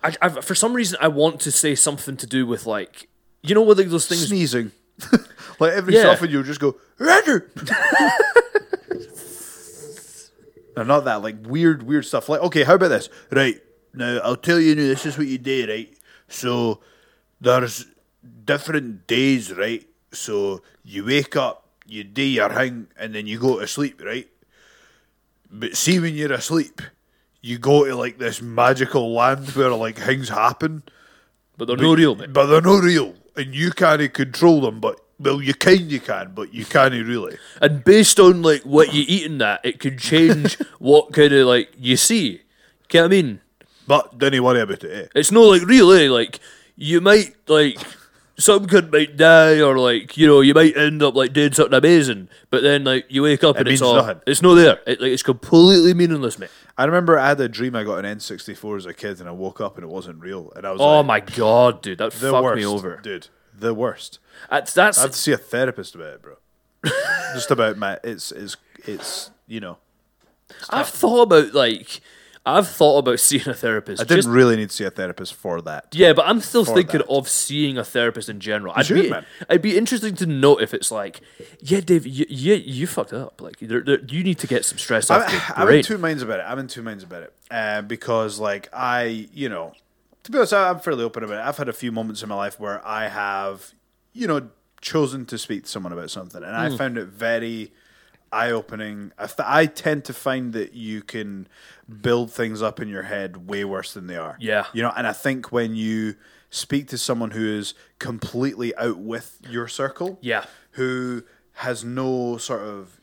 [0.00, 3.08] I, I, for some reason, I want to say something to do with like,
[3.42, 4.28] you know, what like those things.
[4.28, 4.70] Sneezing.
[5.58, 6.02] like every Yeah.
[6.02, 7.50] so often you'll just go, Roger.
[10.76, 11.22] no, not that.
[11.22, 12.28] Like weird, weird stuff.
[12.28, 13.08] Like, okay, how about this?
[13.32, 13.60] Right.
[13.94, 15.92] Now, I'll tell you this is what you do, right?
[16.28, 16.80] So,
[17.40, 17.86] there's
[18.44, 19.84] different days, right?
[20.12, 24.28] So, you wake up, you do your thing, and then you go to sleep, right?
[25.50, 26.82] But see, when you're asleep,
[27.40, 30.82] you go to like this magical land where like things happen.
[31.56, 32.32] but they're no real, mate.
[32.32, 34.80] But they're no real, and you can't control them.
[34.80, 37.38] But well, you kind you can, but you can't really.
[37.60, 41.46] And based on like what you eat in that, it could change what kind of
[41.46, 42.42] like you see.
[42.88, 43.40] Get what I mean?
[43.86, 45.04] But don't you worry about it.
[45.04, 45.08] Eh?
[45.14, 46.10] It's no like really eh?
[46.10, 46.40] Like
[46.76, 47.78] you might like
[48.38, 51.76] some could might die or like you know you might end up like doing something
[51.76, 54.20] amazing, but then like you wake up and it's means all nothing.
[54.26, 54.80] it's no there.
[54.86, 56.50] It, like it's completely meaningless, mate.
[56.76, 59.32] I remember I had a dream I got an N64 as a kid, and I
[59.32, 61.98] woke up and it wasn't real, and I was like, Oh like, my god, dude,
[61.98, 63.00] that the fucked worst, me over.
[63.02, 63.26] dude.
[63.58, 64.20] The worst.
[64.50, 66.36] That's that's I have to see a therapist about it, bro.
[67.34, 69.78] Just about my it's it's it's you know.
[70.70, 72.00] I've thought about like
[72.56, 74.00] I've thought about seeing a therapist.
[74.00, 75.86] I didn't just- really need to see a therapist for that.
[75.92, 77.08] yeah, but I'm still thinking that.
[77.08, 78.72] of seeing a therapist in general.
[78.76, 79.24] I'd should, be, man.
[79.48, 81.20] I'd be interesting to know if it's like,
[81.60, 83.40] yeah, Dave, you you, you fucked up.
[83.40, 85.98] Like, there, there, you need to get some stress off your I'm, I'm in two
[85.98, 86.44] minds about it.
[86.46, 89.72] I'm in two minds about it uh, because, like, I, you know,
[90.24, 91.46] to be honest, I'm fairly open about it.
[91.46, 93.72] I've had a few moments in my life where I have,
[94.12, 94.48] you know,
[94.80, 96.74] chosen to speak to someone about something, and Hmm.
[96.74, 97.72] I found it very
[98.32, 99.12] eye-opening.
[99.18, 101.48] I, f- I tend to find that you can
[102.02, 104.36] build things up in your head way worse than they are.
[104.40, 104.66] Yeah.
[104.72, 106.14] you know, and I think when you
[106.50, 110.44] speak to someone who is completely out with your circle, Yeah.
[110.72, 111.22] who
[111.54, 113.00] has no sort of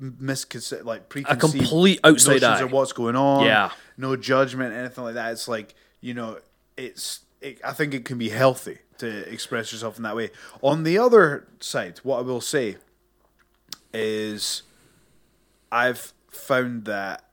[0.00, 2.62] misconce- like preconceived complete outside notions eye.
[2.62, 3.44] of what's going on.
[3.44, 3.70] Yeah.
[3.96, 5.32] no judgment, anything like that.
[5.32, 6.38] It's like you know,
[6.76, 7.20] it's.
[7.40, 10.30] It, I think it can be healthy to express yourself in that way.
[10.60, 12.76] On the other side, what I will say
[13.92, 14.62] is,
[15.72, 17.24] I've found that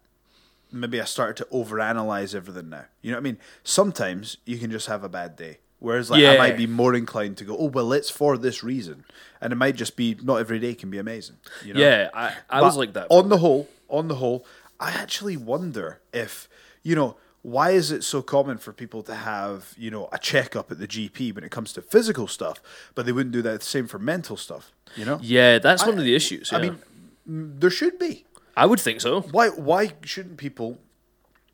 [0.71, 2.85] maybe I started to overanalyze everything now.
[3.01, 3.37] You know what I mean?
[3.63, 5.59] Sometimes you can just have a bad day.
[5.79, 9.03] Whereas like I might be more inclined to go, oh well, it's for this reason,
[9.41, 11.35] and it might just be not every day can be amazing.
[11.63, 11.79] You know?
[11.81, 13.07] Yeah, I, I But was like that.
[13.09, 14.45] On the whole, on the whole,
[14.79, 16.49] I actually wonder if
[16.81, 20.71] you know why is it so common for people to have you know a checkup
[20.71, 22.59] at the GP when it comes to physical stuff,
[22.95, 24.71] but they wouldn't do that the same for mental stuff.
[24.95, 25.19] You know?
[25.21, 26.51] yeah, that's one of the issues.
[26.51, 26.79] I mean,
[27.25, 28.25] there should be.
[28.57, 29.21] I would think so.
[29.21, 30.79] Why why shouldn't people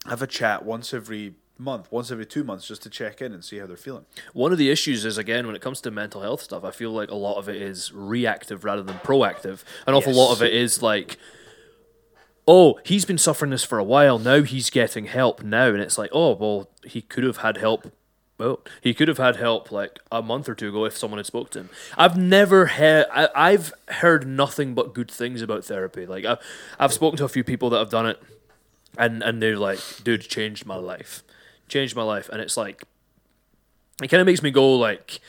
[0.07, 3.43] have a chat once every month, once every two months, just to check in and
[3.43, 4.05] see how they're feeling?
[4.33, 6.91] One of the issues is again when it comes to mental health stuff, I feel
[6.91, 9.63] like a lot of it is reactive rather than proactive.
[9.87, 10.17] An awful Yes.
[10.17, 11.17] lot of it is like,
[12.51, 14.19] oh, he's been suffering this for a while.
[14.19, 17.93] Now he's getting help now, and it's like, oh, well, he could have had help.
[18.37, 21.25] Well, he could have had help like a month or two ago if someone had
[21.25, 21.69] spoke to him.
[21.97, 23.05] I've never heard.
[23.13, 26.05] I've heard nothing but good things about therapy.
[26.05, 26.39] Like I've,
[26.77, 28.21] I've spoken to a few people that have done it,
[28.97, 31.23] and and they're like, dude, changed my life,
[31.69, 32.83] changed my life, and it's like
[34.03, 35.21] it kind of makes me go like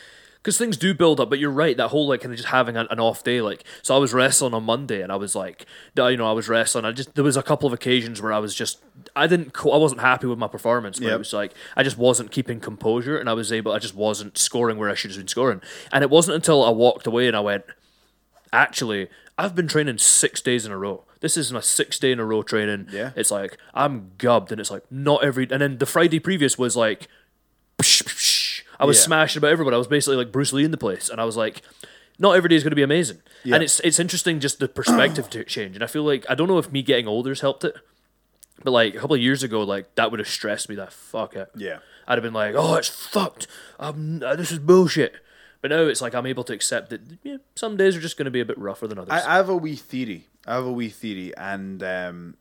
[0.43, 2.76] because things do build up but you're right that whole like kind of just having
[2.76, 5.66] an, an off day like so i was wrestling on monday and i was like
[5.97, 8.38] you know i was wrestling i just there was a couple of occasions where i
[8.38, 8.80] was just
[9.14, 11.14] i didn't i wasn't happy with my performance but Yep.
[11.14, 14.36] it was like i just wasn't keeping composure and i was able i just wasn't
[14.36, 15.61] scoring where i should have been scoring
[15.93, 17.64] and it wasn't until i walked away and i went
[18.53, 22.18] actually i've been training six days in a row this is my sixth day in
[22.20, 23.12] a row training Yeah.
[23.16, 26.76] it's like i'm gubbed and it's like not every and then the friday previous was
[26.76, 27.09] like
[27.78, 28.22] psh, psh.
[28.83, 29.05] I was Yeah.
[29.05, 29.72] smashing about everyone.
[29.74, 31.62] I was basically like Bruce Lee in the place, and I was like,
[32.18, 33.22] not every day is going to be amazing.
[33.45, 33.55] Yeah.
[33.55, 35.76] And it's it's interesting just the perspective to change.
[35.76, 37.74] And I feel like I don't know if me getting older has helped it,
[38.62, 41.37] but like a couple of years ago, like that would have stressed me that fuck
[41.37, 41.49] out.
[41.57, 41.78] Yeah.
[42.07, 43.47] I'd have been like, oh, it's fucked.
[43.78, 45.14] Um, this is bullshit.
[45.61, 48.24] But now it's like I'm able to accept that yeah, some days are just going
[48.24, 49.12] to be a bit rougher than others.
[49.12, 50.26] I, I have a wee theory.
[50.45, 52.35] I have a wee theory, and um,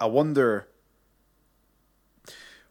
[0.00, 0.66] I wonder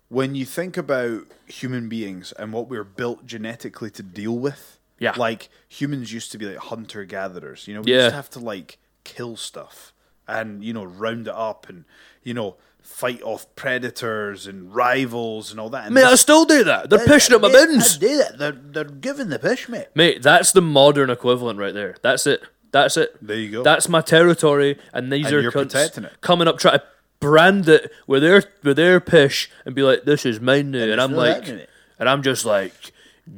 [0.10, 4.80] when you think about human beings and what we're built genetically to deal with.
[4.98, 5.14] Yeah.
[5.18, 7.68] like humans used to be like hunter gatherers.
[7.68, 7.98] You know, we Yeah.
[8.04, 9.92] used to have to like kill stuff
[10.26, 11.84] and you know round it up and
[12.24, 15.86] you know fight off predators and rivals and all that.
[15.88, 16.90] And Mate, I still do that.
[16.90, 17.98] They're pushing up my bins.
[17.98, 18.38] I do that.
[18.38, 19.88] They're they're giving the push, mate.
[19.96, 21.98] Mate, that's the modern equivalent right there.
[22.02, 22.42] That's it.
[22.72, 23.16] That's it.
[23.22, 23.64] There you go.
[23.64, 26.14] That's my territory, and these And are you're cunts protecting it.
[26.22, 26.84] coming up trying to
[27.20, 30.90] brand it with their with their pish and be like, "This is mine now," and,
[30.92, 32.92] there's I'm like, and I'm just like,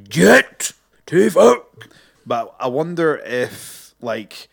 [0.09, 0.73] "Get
[1.07, 1.89] to fuck."
[2.25, 4.49] But I wonder if, like,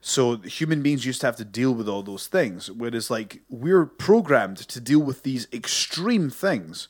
[0.00, 3.86] so human beings used to have to deal with all those things, whereas, like, we're
[3.86, 6.88] programmed to deal with these extreme things,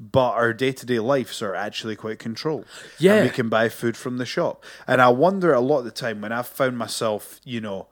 [0.00, 2.64] but our day to day lives are actually quite controlled.
[2.98, 3.16] Yeah.
[3.16, 4.64] And we can buy food from the shop.
[4.86, 7.88] And I wonder a lot of the time when I've found myself, you know,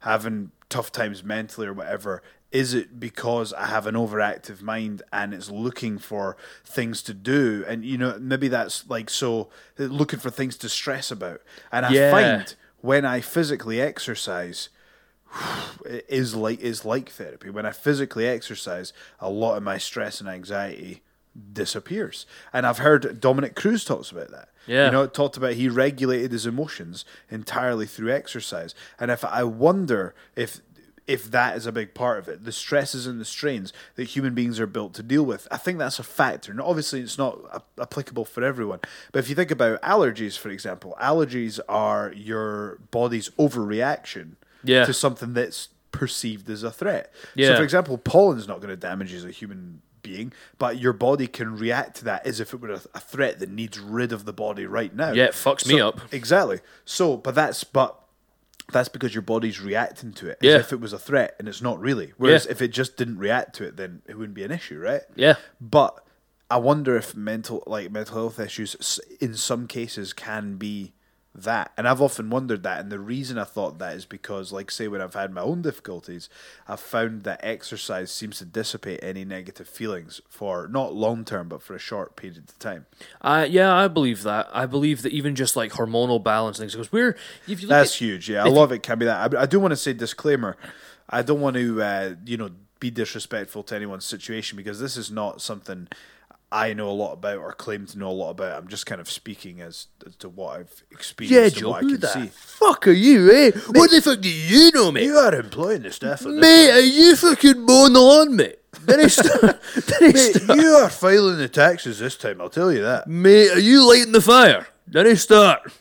[0.00, 2.22] having tough times mentally or whatever,
[2.52, 7.64] is it because I have an overactive mind and it's looking for things to do?
[7.68, 11.42] And, you know, maybe that's like so uh, looking for things to stress about.
[11.70, 12.10] And I Yeah.
[12.10, 14.68] find when I physically exercise,
[15.84, 17.50] it is like is like therapy.
[17.50, 21.02] When I physically exercise, a lot of my stress and anxiety
[21.52, 22.26] disappears.
[22.52, 24.48] And I've heard Dominick Cruz talks about that.
[24.66, 24.86] Yeah.
[24.86, 28.74] You know, it talked about he regulated his emotions entirely through exercise.
[28.98, 30.60] And if I wonder if
[31.10, 34.32] if that is a big part of it, the stresses and the strains that human
[34.34, 36.52] beings are built to deal with, I think that's a factor.
[36.52, 38.80] And obviously, it's not a- applicable for everyone.
[39.12, 44.84] But if you think about allergies, for example, allergies are your body's overreaction Yeah.
[44.84, 47.12] to something that's perceived as a threat.
[47.36, 50.92] So, for example, pollen's not going to damage you as a human being, but your
[50.92, 54.12] body can react to that as if it were a, a threat that needs rid
[54.12, 55.12] of the body right now.
[55.12, 56.00] Yeah, it fucks me up.
[56.12, 56.60] Exactly.
[56.84, 57.96] So, but that's but
[58.72, 60.56] that's because your body's reacting to it as Yeah.
[60.58, 62.12] if it was a threat, and it's not really.
[62.16, 62.52] Whereas Yeah.
[62.52, 65.02] if it just didn't react to it, then it wouldn't be an issue, right?
[65.16, 65.36] Yeah.
[65.60, 66.04] But
[66.50, 70.92] I wonder if mental like mental health issues in some cases can be
[71.34, 71.72] that.
[71.76, 72.80] And I've often wondered that.
[72.80, 75.62] And the reason I thought that is because, like, say, when I've had my own
[75.62, 76.28] difficulties,
[76.66, 81.62] I've found that exercise seems to dissipate any negative feelings for not long term, but
[81.62, 82.86] for a short period of time.
[83.20, 84.48] Uh, yeah, I believe that.
[84.52, 87.16] I believe that even just like hormonal balance things, because we're
[87.46, 88.28] if you look That's at, huge.
[88.28, 89.34] Yeah, I love it can be that.
[89.34, 90.56] I, I do want to say disclaimer.
[91.08, 95.10] I don't want to, uh, you know, be disrespectful to anyone's situation because this is
[95.10, 95.88] not something
[96.52, 98.58] I know a lot about or claim to know a lot about.
[98.60, 101.76] I'm just kind of speaking as, as to what I've experienced yeah, and Joe, what
[101.76, 102.26] I who can the see.
[102.26, 103.50] fuck are you, eh?
[103.68, 105.04] What the fuck do you know, mate?
[105.04, 106.40] You are employing the staff of this.
[106.40, 108.56] Mate, are you fucking mowing the lawn, mate?
[108.82, 109.54] Then I start, then
[110.00, 112.40] I Mate, start, you are filing the taxes this time.
[112.40, 113.06] I'll tell you that.
[113.06, 114.66] mate, are you lighting the fire?
[114.86, 115.72] Then I start,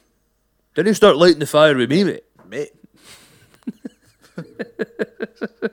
[0.75, 2.23] then I start lighting the fire with me, mate.
[2.47, 2.71] Mate,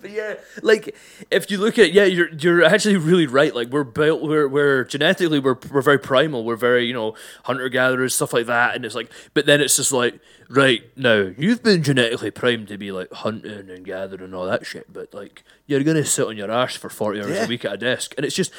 [0.00, 0.96] But yeah, like
[1.30, 3.54] if you look at yeah, you're you're actually really right.
[3.54, 6.44] Like we're built, we're we're genetically we're we're very primal.
[6.44, 7.14] We're very you know
[7.44, 8.74] hunter gatherers stuff like that.
[8.74, 12.78] And it's like, but then it's just like right now you've been genetically primed to
[12.78, 14.92] be like hunting and gathering and all that shit.
[14.92, 17.44] But like you're gonna sit on your ass for forty hours Yeah.
[17.44, 18.50] a week at a desk, and it's just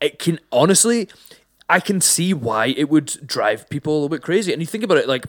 [0.00, 1.08] it can honestly,
[1.68, 4.52] I can see why it would drive people a little bit crazy.
[4.52, 5.24] And you think about it like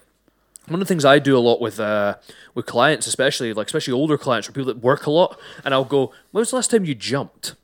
[0.70, 2.16] one of the things I do a lot with uh,
[2.56, 5.84] with clients, especially like especially older clients or people that work a lot, and I'll
[5.86, 7.56] go, "When was the last time you jumped?"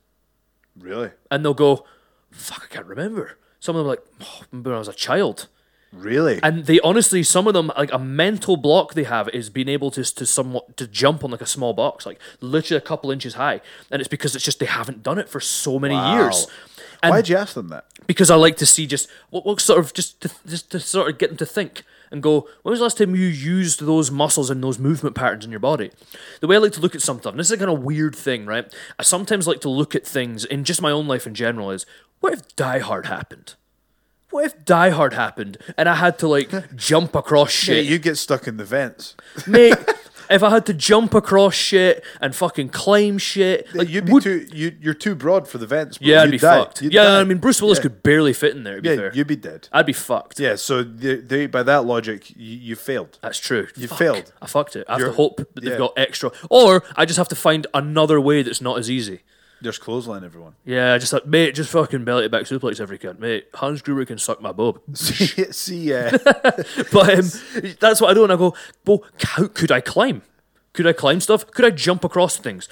[0.78, 1.10] really?
[1.30, 1.84] And they'll go,
[2.30, 5.48] "Fuck, I can't remember." Some of them are like, oh, "When I was a child,"
[5.92, 6.38] Really?
[6.42, 9.90] and they honestly, some of them like a mental block they have is being able
[9.92, 13.34] to to somewhat to jump on like a small box, like literally a couple inches
[13.34, 16.14] high, and it's because it's just they haven't done it for so many Wow.
[16.14, 16.46] years.
[17.02, 17.84] And Why'd you ask them that?
[18.06, 21.10] because I like to see just what, what sort of just to, just to sort
[21.10, 22.48] of get them to think and go.
[22.62, 25.60] When was the last time you used those muscles and those movement patterns in your
[25.60, 25.90] body?
[26.40, 28.14] The way I like to look at something, and this is a kind of weird
[28.14, 28.72] thing, right?
[28.98, 31.70] I sometimes like to look at things in just my own life in general.
[31.70, 31.86] Is
[32.20, 33.54] what if Die Hard happened?
[34.30, 37.86] What if Die Hard happened and I had to like jump across Yeah, shit?
[37.86, 39.14] you get stuck in the vents.
[39.46, 39.74] mate.
[40.30, 44.22] If I had to jump across shit and fucking climb shit, like You'd be would-
[44.22, 44.46] too.
[44.52, 45.98] You, you're too broad for the vents.
[45.98, 46.08] Bro.
[46.08, 46.58] yeah, I'd You'd be die.
[46.58, 46.82] fucked.
[46.82, 47.20] You'd yeah, die.
[47.20, 47.82] I mean Bruce Willis Yeah.
[47.82, 48.80] could barely fit in there.
[48.82, 49.68] Yeah, fair, you'd be dead.
[49.72, 50.38] I'd be fucked.
[50.40, 53.18] Yeah, so they, they, by that logic, you, you failed.
[53.22, 53.68] That's true.
[53.76, 53.98] You Fuck.
[53.98, 54.32] failed.
[54.42, 54.84] I fucked it.
[54.88, 55.78] I have You're- to hope that they've yeah.
[55.78, 59.20] got extra, or I just have to find another way that's not as easy.
[59.62, 60.54] There's clothesline, everyone.
[60.64, 63.48] Yeah, just like mate, just fucking belly it back suplex every cunt, mate.
[63.54, 66.10] Hans Gruber can suck my bub, see, see, uh,
[66.92, 67.30] but um,
[67.80, 68.24] that's what I do.
[68.24, 68.54] And I go,
[68.84, 70.22] well, how could I climb?
[70.74, 71.50] Could I climb stuff?
[71.50, 72.68] Could I jump across things?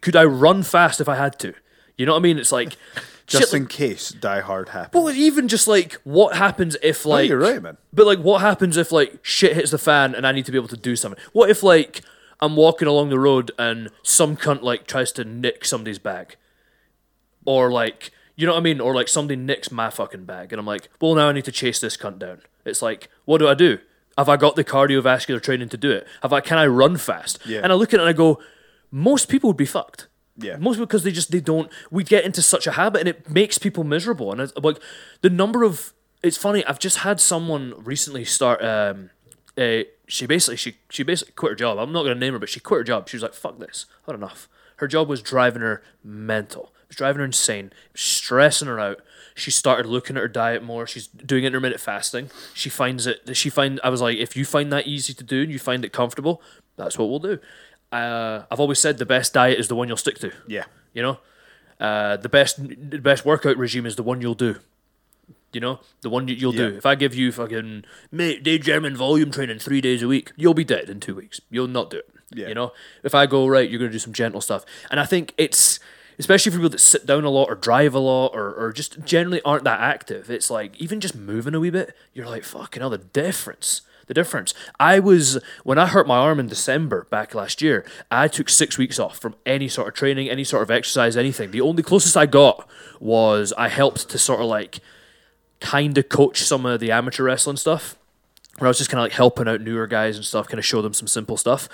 [0.00, 1.54] Could I run fast if I had to?
[1.96, 2.38] You know what I mean?
[2.38, 2.76] It's like
[3.26, 4.94] just shit in like- case Die Hard happens.
[5.04, 7.76] well, even just like what happens if like you're right, man.
[7.92, 10.58] But like, what happens if like shit hits the fan and I need to be
[10.58, 11.20] able to do something?
[11.32, 12.02] What if like
[12.40, 16.36] I'm walking along the road and some cunt like tries to nick somebody's bag,
[17.44, 20.60] or like you know what I mean, or like somebody nicks my fucking bag, and
[20.60, 22.42] I'm like, well, now I need to chase this cunt down.
[22.64, 23.78] It's like, what do I do?
[24.16, 26.06] Have I got the cardiovascular training to do it?
[26.22, 26.40] Have I?
[26.40, 27.38] Can I run fast?
[27.46, 27.60] Yeah.
[27.62, 28.40] And I look at it and I go,
[28.90, 30.06] most people would be fucked.
[30.36, 30.56] Yeah.
[30.56, 31.70] Most because they just they don't.
[31.90, 34.30] We get into such a habit, and it makes people miserable.
[34.30, 34.78] And it's like
[35.20, 35.92] the number of.
[36.22, 36.64] It's funny.
[36.64, 38.62] I've just had someone recently start.
[38.62, 39.10] Um,
[39.58, 41.78] uh, she basically she she basically quit her job.
[41.78, 43.08] I'm not gonna name her, but she quit her job.
[43.08, 46.72] She was like, "Fuck this, I've had enough." Her job was driving her mental.
[46.82, 47.66] It was driving her insane.
[47.66, 49.00] It was stressing her out.
[49.34, 50.86] She started looking at her diet more.
[50.86, 52.30] She's doing intermittent fasting.
[52.54, 53.36] She finds it.
[53.36, 53.80] She find.
[53.82, 56.40] I was like, if you find that easy to do and you find it comfortable,
[56.76, 57.38] that's what we'll do.
[57.90, 60.32] Uh, I've always said the best diet is the one you'll stick to.
[60.46, 60.64] Yeah.
[60.94, 61.18] You know,
[61.80, 64.56] uh, the best the best workout regime is the one you'll do.
[65.52, 66.66] You know, the one you- you'll do.
[66.76, 70.52] If I give you fucking mate day German volume training three days a week, you'll
[70.54, 71.40] be dead in two weeks.
[71.50, 72.08] You'll not do it.
[72.34, 72.48] Yeah.
[72.48, 72.72] You know,
[73.02, 75.80] if I go right, you're gonna do some gentle stuff, and I think it's
[76.18, 78.98] especially for people that sit down a lot or drive a lot or, or just
[79.04, 80.28] generally aren't that active.
[80.30, 83.82] It's like even just moving a wee bit, you're like fucking hell, the difference.
[84.08, 84.52] The difference.
[84.80, 87.84] I was when I hurt my arm in December back last year.
[88.10, 91.50] I took six weeks off from any sort of training, any sort of exercise, anything.
[91.50, 92.66] The only closest I got
[93.00, 94.80] was I helped to sort of like
[95.60, 97.96] kind of coach some of the amateur wrestling stuff
[98.58, 100.64] where I was just kind of like helping out newer guys and stuff, kind of
[100.64, 101.68] show them some simple stuff,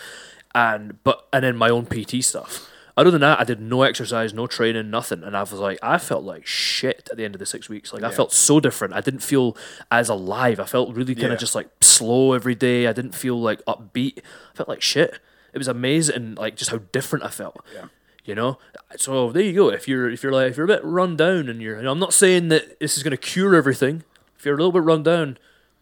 [0.55, 2.68] and but and then my own PT stuff.
[2.97, 5.99] Other than that, I did no exercise, no training, nothing, and I was like, I
[5.99, 7.93] felt like shit at the end of the six weeks.
[7.93, 8.95] Like I felt so different.
[8.95, 9.57] I didn't feel
[9.91, 10.61] as alive.
[10.61, 11.32] I felt really kind Yeah.
[11.32, 12.87] of just like slow every day.
[12.87, 14.18] I didn't feel like upbeat.
[14.18, 15.18] I felt like shit.
[15.53, 17.64] It was amazing, like just how different I felt.
[17.74, 17.87] Yeah.
[18.25, 18.59] You know,
[18.97, 19.68] so there you go.
[19.68, 21.93] If you're if you're like if you're a bit run down and you're, you know,
[21.93, 24.03] I'm not saying that this is going to cure everything.
[24.39, 25.37] If you're a little bit run down,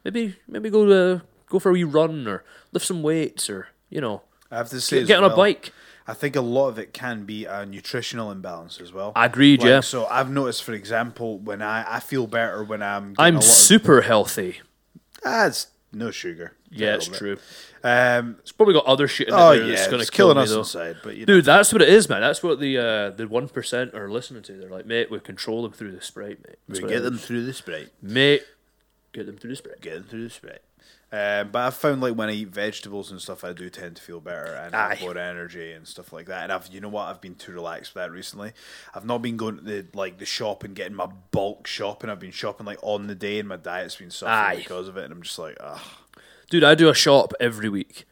[0.05, 4.01] maybe maybe go to go for a wee run or lift some weights or you
[4.01, 5.72] know I have to say, get, get on a bike.
[6.07, 9.12] I think a lot of it can be a nutritional imbalance as well.
[9.14, 9.80] Agreed, Like, yeah.
[9.80, 13.14] So I've noticed, for example, when I, I feel better when I'm.
[13.18, 14.61] I'm a lot super healthy.
[15.24, 15.51] Of, ah,
[15.93, 16.53] no sugar.
[16.70, 17.36] Yeah, it's true.
[17.84, 20.26] Um, It's probably got other shit in oh it there yeah, that's gonna it's kill
[20.28, 20.59] killing me us though.
[20.61, 20.97] inside.
[21.03, 22.20] But you know, Dude, that's what it is, man.
[22.20, 24.53] That's what the uh, the one percent are listening to.
[24.55, 26.57] They're like, mate, we control them through the Sprite, mate.
[26.68, 27.24] That's we what it get them is.
[27.26, 27.88] through the sprite.
[28.01, 28.43] mate.
[29.12, 29.80] Get them through the Sprite.
[29.82, 30.62] Get them through the sprite.
[31.14, 34.02] Um, but I've found like when I eat vegetables and stuff, I do tend to
[34.02, 34.94] feel better and Aye.
[34.94, 36.44] have more energy and stuff like that.
[36.44, 38.52] And I've, you know what, I've been too relaxed with that recently.
[38.94, 42.08] I've not been going to the like the shop and getting my bulk shopping.
[42.08, 44.56] I've been shopping like on the day, and my diet's been suffering Aye.
[44.62, 45.04] because of it.
[45.04, 45.98] And I'm just like, ah,
[46.48, 48.06] Dude, I do a shop every week.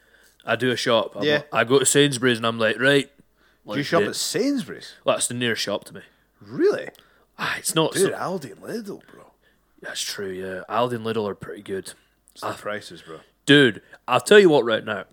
[0.45, 1.17] I do a shop.
[1.17, 1.43] I'm Yeah.
[1.53, 3.11] I go to Sainsbury's and I'm like, right.
[3.67, 4.93] do you shop at Sainsbury's?
[5.05, 6.03] Well, that's the nearest shop to me.
[6.43, 6.89] Really,
[7.39, 7.93] Ah, it's not.
[7.93, 8.13] dude?
[8.13, 9.25] So, Aldi and Lidl, bro.
[9.81, 10.31] that's true.
[10.31, 11.93] Yeah, Aldi and Lidl are pretty good.
[12.33, 13.19] It's the prices, bro.
[13.47, 14.65] Dude, I'll tell you what.
[14.65, 15.05] Right now,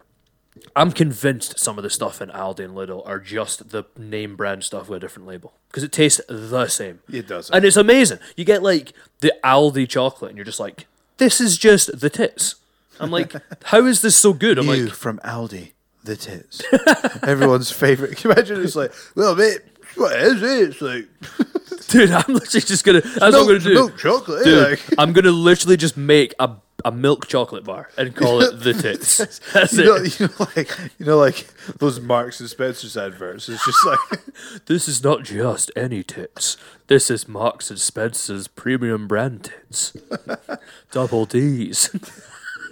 [0.76, 4.64] I'm convinced some of the stuff in Aldi and Lidl are just the name brand
[4.64, 7.00] stuff with a different label because it tastes the same.
[7.12, 7.50] It does.
[7.50, 8.20] and it's amazing.
[8.36, 10.88] You get like the Aldi chocolate, and you're just like,
[11.18, 12.56] this is just the tits.
[13.00, 13.34] I'm like,
[13.66, 14.58] how is this so good?
[14.60, 15.72] I'm you like, from Aldi,
[16.04, 16.62] the tits.
[17.24, 18.18] Everyone's favorite.
[18.18, 18.64] Can you imagine?
[18.64, 19.60] It's like, well, mate,
[19.96, 20.70] what is it?
[20.70, 21.08] It's like
[21.88, 23.02] dude, I'm literally just gonna.
[23.02, 23.74] That's what I'm gonna do.
[23.74, 24.42] milk chocolate.
[24.42, 24.50] eh?
[24.50, 26.52] Dude, Like, I'm gonna literally just make a
[26.88, 29.18] a milk chocolate bar and call it the tits.
[29.54, 30.20] That's you it.
[30.20, 31.48] you know, like you know, like
[31.80, 33.50] those Marks and Spencers adverts.
[33.50, 34.22] It's just like,
[34.68, 36.56] This is not just any tits.
[36.88, 39.98] This is Marks and Spencer's premium brand tits.
[40.92, 41.94] Double D's.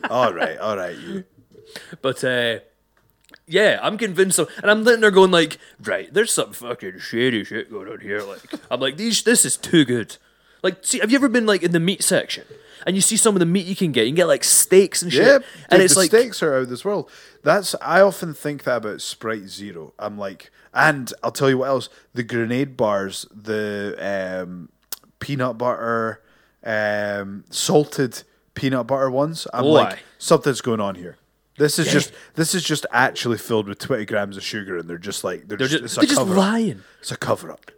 [0.09, 1.25] all right, all right, you.
[2.01, 2.59] But uh
[3.47, 7.43] yeah, I'm convinced of, and I'm sitting there going like, right, there's some fucking shady
[7.43, 8.21] shit going on here.
[8.21, 8.39] Like,
[8.71, 10.17] I'm like, these, this is too good.
[10.63, 12.45] Like, see, have you ever been like in the meat section
[12.85, 14.03] and you see some of the meat you can get?
[14.03, 15.35] You can get like steaks and shit, Yeah,
[15.69, 17.09] and dude, it's the like, steaks are out of this world.
[17.43, 19.93] That's I often think that about Sprite Zero.
[19.99, 23.95] I'm like, and I'll tell you what else: the grenade bars, the
[24.43, 24.69] um,
[25.19, 26.21] peanut butter,
[26.63, 28.23] um, salted
[28.53, 29.47] peanut butter ones.
[29.53, 31.17] I'm Oh, like, something's going on here.
[31.57, 34.97] This is just this is just actually filled with twenty grams of sugar, and they're
[34.97, 36.37] just like they're, they're just, just, it's they're a just cover up.
[36.37, 36.81] lying.
[36.99, 37.71] It's a cover up.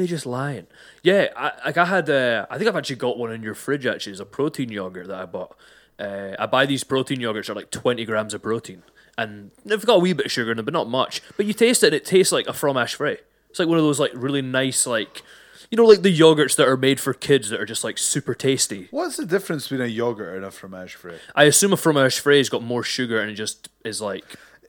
[0.00, 0.66] They're just lying.
[1.02, 3.84] Yeah, I, like I had, uh, I think I've actually got one in your fridge.
[3.84, 5.54] Actually, it's a protein yogurt that I bought.
[5.98, 8.82] Uh, I buy these protein yogurts are like twenty grams of protein,
[9.18, 11.20] and they've got a wee bit of sugar in them, but not much.
[11.36, 13.18] But you taste it, and it tastes like a fromage frais.
[13.50, 15.22] It's like one of those like really nice, like
[15.70, 18.32] you know, like the yogurts that are made for kids that are just like super
[18.34, 18.88] tasty.
[18.90, 21.18] What's the difference between a yogurt and a fromage frais?
[21.34, 24.24] I assume a fromage frais has got more sugar and it just is like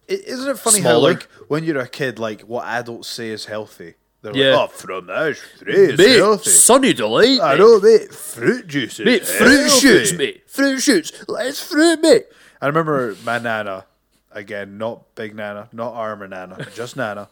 [0.09, 3.45] I- Isn't it funny how, like, when you're a kid, like, what adults say is
[3.45, 3.93] healthy?
[4.21, 4.55] They're Yeah.
[4.55, 6.49] like, oh, fromage frais mate, healthy.
[6.51, 7.59] sunny delight, I mate.
[7.59, 8.13] know, mate.
[8.13, 9.79] Fruit juice is mate, fruit healthy.
[9.79, 11.11] shoots, mate, fruit shoots.
[11.27, 12.25] Let's fruit, mate.
[12.61, 13.85] I remember my nana,
[14.31, 17.29] again, not big nana, not armor nana, just nana.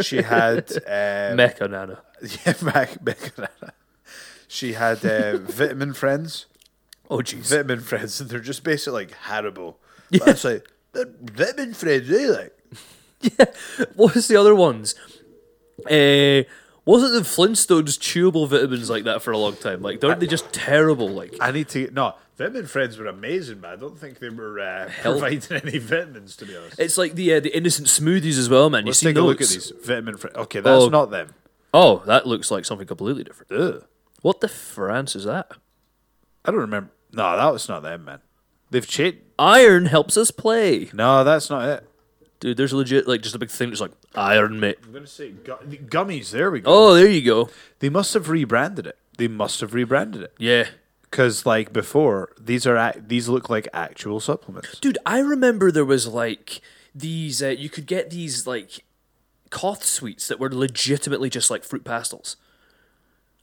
[0.00, 2.00] She had, um, Mecca nana.
[2.46, 3.74] yeah, big nana.
[4.48, 6.46] She had uh, vitamin friends,
[7.10, 7.50] Oh jeez.
[7.50, 9.74] vitamin friends, and they're just basically like Haribo.
[10.10, 12.28] But it's like, they're vitamin friends, eh?
[12.28, 13.54] Like,
[13.94, 14.94] What was the other ones?
[15.86, 16.48] Uh,
[16.84, 19.82] wasn't the Flintstones chewable vitamins like that for a long time?
[19.82, 21.08] Like, aren't they just terrible?
[21.08, 23.72] Like, I need to, no, Vitamin Friends were amazing, man.
[23.72, 26.80] I don't think they were uh, providing any vitamins, to be honest.
[26.80, 28.82] It's like the uh, the innocent smoothies as well, man.
[28.84, 30.36] You Let's see take a look at these Vitamin Friends.
[30.36, 30.88] Okay, that's Oh.
[30.88, 31.34] not them.
[31.72, 33.52] Oh, that looks like something completely different.
[33.52, 33.84] Ugh.
[34.22, 35.52] What the France is that?
[36.44, 36.90] I don't remember.
[37.12, 38.18] No, that was not them, man.
[38.70, 39.18] They've changed.
[39.38, 41.86] Iron helps us play, No, that's not it.
[42.42, 42.56] Dude.
[42.58, 44.76] There's a legit like just a big thing that's like iron, mate.
[44.84, 46.30] I'm gonna say gu- gummies.
[46.30, 46.70] There we go.
[46.70, 47.48] Oh, there you go.
[47.78, 48.98] They must have rebranded it.
[49.16, 50.68] They must have rebranded it Yeah,
[51.02, 54.78] because, like before, these are ac- these look like actual supplements.
[54.80, 54.98] dude.
[55.06, 56.60] I remember there was like
[56.94, 57.42] these.
[57.42, 58.84] Uh, you could get these like
[59.50, 62.36] cough sweets that were legitimately just like fruit pastels.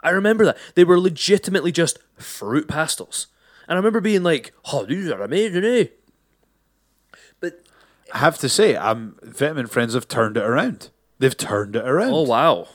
[0.02, 3.28] I remember that they were legitimately just fruit pastels,
[3.68, 5.86] and I remember being like, "Oh, these are amazing, eh?"
[7.40, 7.64] But
[8.14, 10.90] I have to say, um, Vitamin Friends have turned it around.
[11.20, 12.14] They've turned it around.
[12.14, 12.68] oh wow,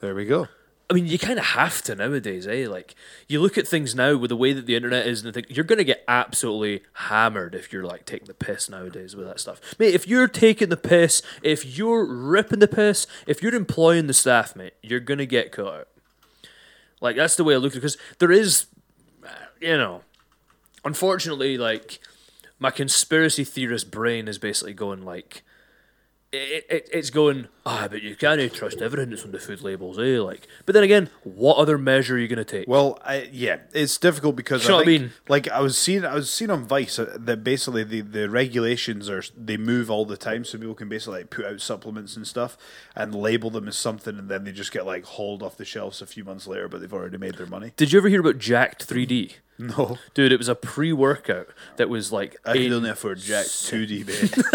[0.00, 0.48] There we go.
[0.88, 2.68] I mean, you kind of have to nowadays, eh?
[2.68, 2.94] Like,
[3.26, 5.64] you look at things now with the way that the internet is, and think you're
[5.64, 9.60] going to get absolutely hammered if you're like taking the piss nowadays with that stuff.
[9.80, 14.14] Mate, if you're taking the piss, if you're ripping the piss, if you're employing the
[14.14, 15.88] staff, mate, you're going to get caught out.
[17.00, 18.66] Like, that's the way I look at it, because there is,
[19.60, 20.02] you know,
[20.84, 21.98] unfortunately, like,
[22.58, 25.42] my conspiracy theorist brain is basically going, like,
[26.32, 29.98] it, it, it's going, ah, but you can't trust everything that's on the food labels,
[29.98, 30.18] eh?
[30.20, 32.68] Like, but then again, what other measure are you going to take?
[32.68, 35.12] Well, I, yeah, it's difficult because You know I, what I mean?
[35.28, 39.08] like I was seeing, I was seeing on Vice uh, that basically the, the regulations
[39.08, 42.26] are they move all the time, so people can basically like put out supplements and
[42.26, 42.58] stuff
[42.94, 46.02] and label them as something, and then they just get like hauled off the shelves
[46.02, 47.72] a few months later, but they've already made their money.
[47.76, 49.34] Did you ever hear about Jacked 3D?
[49.58, 52.36] No, Dude, it was a pre workout that was like.
[52.44, 54.36] I could only afford Jack two D, mate.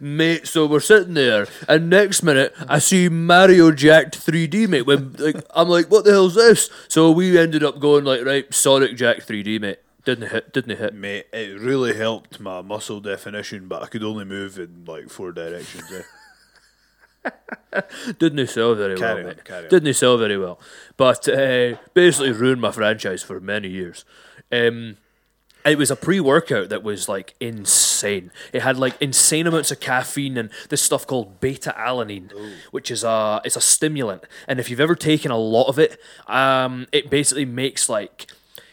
[0.00, 4.86] Mate, so we're sitting there, and next minute I see Mario Jacked 3D, mate.
[4.86, 6.70] When like I'm like, what the hell's this?
[6.88, 9.80] So we ended up going like, right, Sonic Jack 3D, mate.
[10.04, 10.94] Didn't hit, didn't hit.
[10.94, 15.30] mate, it really helped my muscle definition, but I could only move in like four
[15.30, 15.84] directions.
[15.92, 16.02] Eh?
[18.18, 19.68] Didn't sell very Carry well, on.
[19.68, 20.58] Didn't sell very well,
[20.96, 24.04] but uh, basically ruined my franchise for many years.
[24.50, 24.96] Um,
[25.64, 28.30] it was a pre-workout that was like insane.
[28.52, 32.32] It had like insane amounts of caffeine and this stuff called beta alanine,
[32.72, 34.24] which is a it's a stimulant.
[34.48, 38.26] And if you've ever taken a lot of it, um, it basically makes like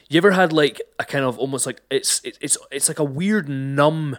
[0.10, 3.04] you ever had like a kind of almost like it's it, it's it's like a
[3.04, 4.18] weird numb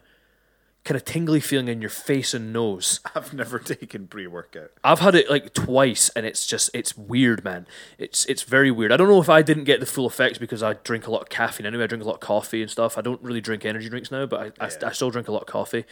[0.84, 3.00] kind of tingly feeling in your face and nose.
[3.14, 4.70] I've never taken pre workout.
[4.82, 7.66] I've had it like twice, and it's just it's weird, man.
[7.98, 8.92] It's it's very weird.
[8.92, 11.22] I don't know if I didn't get the full effects because I drink a lot
[11.22, 11.66] of caffeine.
[11.66, 12.96] Anyway, I drink a lot of coffee and stuff.
[12.96, 15.42] I don't really drink energy drinks now, but I, I, I still drink a lot
[15.42, 15.84] of coffee.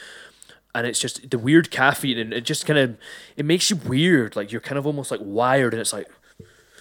[0.75, 2.97] And it's just the weird caffeine, and it just kind of
[3.37, 4.37] it makes you weird.
[4.37, 6.09] Like you're kind of almost like wired, and it's like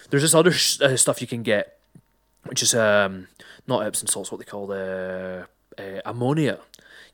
[0.10, 1.78] there's this other sh- uh, stuff you can get,
[2.45, 3.28] which is um
[3.66, 5.47] not Epsom salts, what they call the
[5.78, 6.60] uh, ammonia.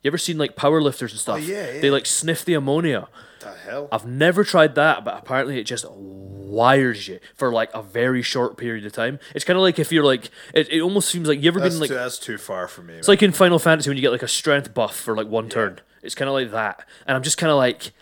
[0.04, 1.36] You ever seen like powerlifters and oh, stuff?
[1.36, 1.80] Oh, yeah, yeah.
[1.80, 3.08] They like sniff the ammonia.
[3.40, 3.88] The hell?
[3.90, 8.58] I've never tried that, but apparently it just wires you for like a very short
[8.58, 9.18] period of time.
[9.34, 11.74] It's kind of like if you're like, it, it almost seems like you ever That's,
[11.74, 12.94] been like, too, that's too far for me.
[12.94, 15.48] it's like in Final Fantasy when you get like a strength buff for like one
[15.48, 15.80] turn.
[16.02, 17.92] It's kind of like that, and I'm just kind of like,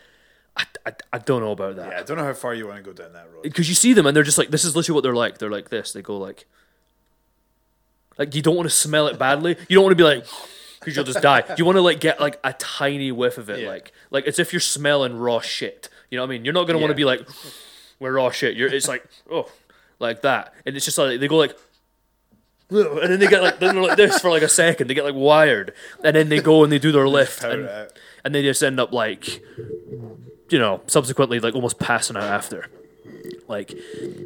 [0.57, 2.79] I, I, I don't know about that yeah, I don't know how far you want
[2.79, 3.45] to go down that road.
[3.45, 5.39] because you see them and they're just like, this is literally what they're like.
[5.39, 5.93] They're like this.
[5.93, 6.47] They go like,
[8.19, 9.57] like you don't want to smell it badly.
[9.69, 10.27] You don't want to be like.
[10.85, 11.45] Because you'll just die.
[11.57, 13.69] You want to like get like a tiny whiff of it, Yeah.
[13.69, 15.89] like like it's if you're smelling raw shit.
[16.11, 16.45] You know what I mean?
[16.45, 17.21] You're not gonna want to be like,
[17.99, 18.57] we're raw shit.
[18.57, 19.51] You're it's like oh,
[19.99, 21.57] like that, and it's just like they go like,
[22.71, 24.89] and then they get like then they're like this for like a second.
[24.89, 25.73] They get like wired,
[26.03, 27.93] and then they go and they do their lift, and, out.
[28.25, 29.41] and they just end up like,
[30.51, 32.67] you know, subsequently like almost passing out after.
[33.53, 33.75] Like,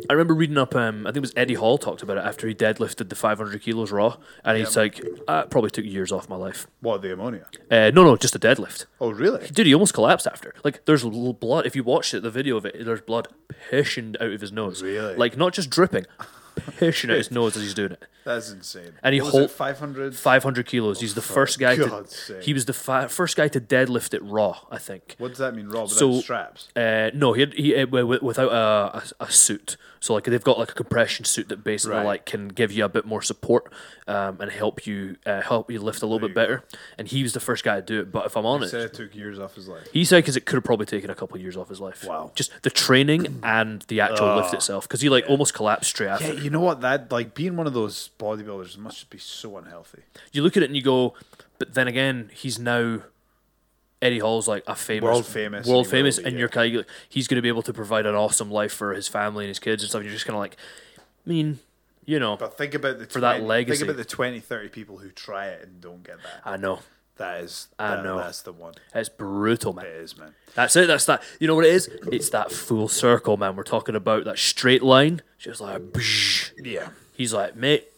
[0.08, 0.74] I remember reading up.
[0.76, 3.60] Um, I think it was Eddie Hall talked about it after he deadlifted the 500
[3.60, 6.68] kilos raw, and he's like, uh, it probably took years off my life.
[6.80, 7.46] What, the ammonia?
[7.68, 8.86] Uh, no, no, just a deadlift.
[9.00, 9.48] Oh, really?
[9.48, 10.54] Dude, he almost collapsed after.
[10.62, 11.66] Like, there's blood.
[11.66, 13.28] If you watched it, the video of it, there's blood
[13.70, 14.80] pissing out of his nose.
[14.82, 15.16] Really?
[15.16, 16.06] Like, not just dripping,
[16.56, 18.02] pissing out his nose as he's doing it.
[18.24, 18.92] That's insane.
[19.04, 20.16] And he What was hold- 500?
[20.16, 21.00] 500 kilos.
[21.00, 22.16] He's the first guy God's to.
[22.34, 22.42] sake.
[22.42, 25.14] He was the fi- first guy to deadlift it raw, I think.
[25.18, 25.84] What does that mean, Rob?
[25.84, 26.68] Without So- straps?
[26.74, 29.76] Uh, no, he had, he uh, wi- wi- without a, a, a suit.
[30.00, 32.04] So like they've got like a compression suit that basically Right.
[32.06, 33.72] like can give you a bit more support
[34.06, 36.64] um, and help you uh, help you lift a little bit better.
[36.98, 38.12] And he was the first guy to do it.
[38.12, 39.88] But if I'm He honest, said it took years off his life.
[39.92, 42.04] he said because it could have probably taken a couple of years off his life.
[42.04, 42.30] Wow.
[42.34, 46.34] Just the training and the actual lift itself because he like almost collapsed straight after.
[46.46, 46.80] You know what?
[46.80, 50.02] That like being one of those bodybuilders must just be so unhealthy.
[50.30, 51.14] You look at it and you go,
[51.58, 53.00] but then again, he's now.
[54.00, 56.38] Eddie Hall's like a famous, World famous, world and famous, be, and yeah.
[56.38, 59.08] you're kind of he's going to be able to provide an awesome life for his
[59.08, 60.04] family and his kids and stuff.
[60.04, 60.56] You're just kind of like,
[60.98, 61.58] I mean,
[62.04, 63.78] you know, But think about the For that 20 legacy.
[63.78, 66.42] Think about the 20, 30 people who try it and don't get that.
[66.44, 66.78] I know
[67.18, 68.18] That is, I that- know.
[68.18, 68.74] that's the one.
[68.94, 69.86] it's brutal, man.
[69.86, 70.34] It is, man.
[70.54, 70.86] That's it.
[70.86, 71.22] That's that.
[71.40, 71.88] You know what it is?
[72.12, 73.56] It's that full circle, man.
[73.56, 75.22] We're talking about that straight line.
[75.38, 76.50] Just like, bsh.
[76.62, 76.88] Yeah.
[77.14, 77.88] he's like, mate,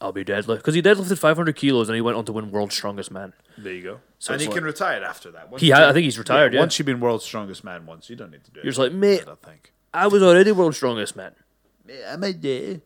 [0.00, 2.74] I'll be deadlift because he deadlifted 500 kilos and he went on to win World's
[2.76, 3.32] Strongest Man.
[3.58, 4.00] There you go.
[4.18, 5.50] So and he like- can retire after that.
[5.50, 6.54] Once He, ha- I think he's retired.
[6.54, 8.64] Yeah, Once you've been world's strongest man once, you don't need to do it.
[8.64, 9.72] You're just like, mate, I think.
[9.94, 11.32] I was already World's Strongest Man.
[12.08, 12.80] I'm a day.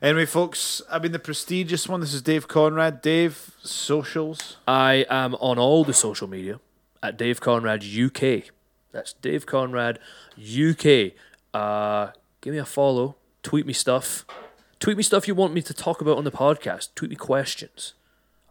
[0.00, 2.00] Anyway, folks, I've been the prestigious one.
[2.00, 3.02] This is Dave Conrad.
[3.02, 4.56] Dave, socials.
[4.66, 6.60] I am on all the social media
[7.02, 8.44] at Dave Conrad UK.
[8.92, 9.98] That's Dave Conrad
[10.38, 11.12] UK.
[11.52, 13.16] Uh, give me a follow.
[13.42, 14.24] Tweet me stuff.
[14.78, 16.90] Tweet me stuff you want me to talk about on the podcast.
[16.94, 17.94] Tweet me questions.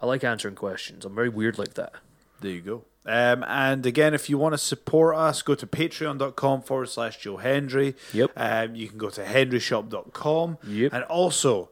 [0.02, 1.06] I like answering questions.
[1.06, 1.94] I'm very weird like that.
[2.42, 2.84] There you go.
[3.08, 7.38] Um, and again, if you want to support us, go to patreon.com forward slash Joe
[7.38, 7.96] Hendry.
[8.14, 8.32] Yep.
[8.36, 10.58] Um, you can go to hendryshop.com.
[10.68, 10.94] Yep.
[10.94, 11.70] And also,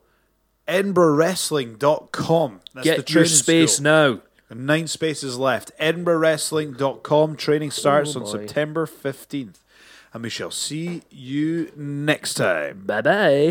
[0.67, 2.61] edinburghwrestling.com.
[2.73, 3.83] That's the Get your training space school.
[3.83, 4.19] now.
[4.51, 5.71] Nine spaces left.
[5.79, 7.35] EdinburghWrestling.com.
[7.35, 8.27] Training starts Oh, on.
[8.27, 9.55] September 15th.
[10.13, 12.83] And we shall see you next time.
[12.85, 13.43] Bye bye.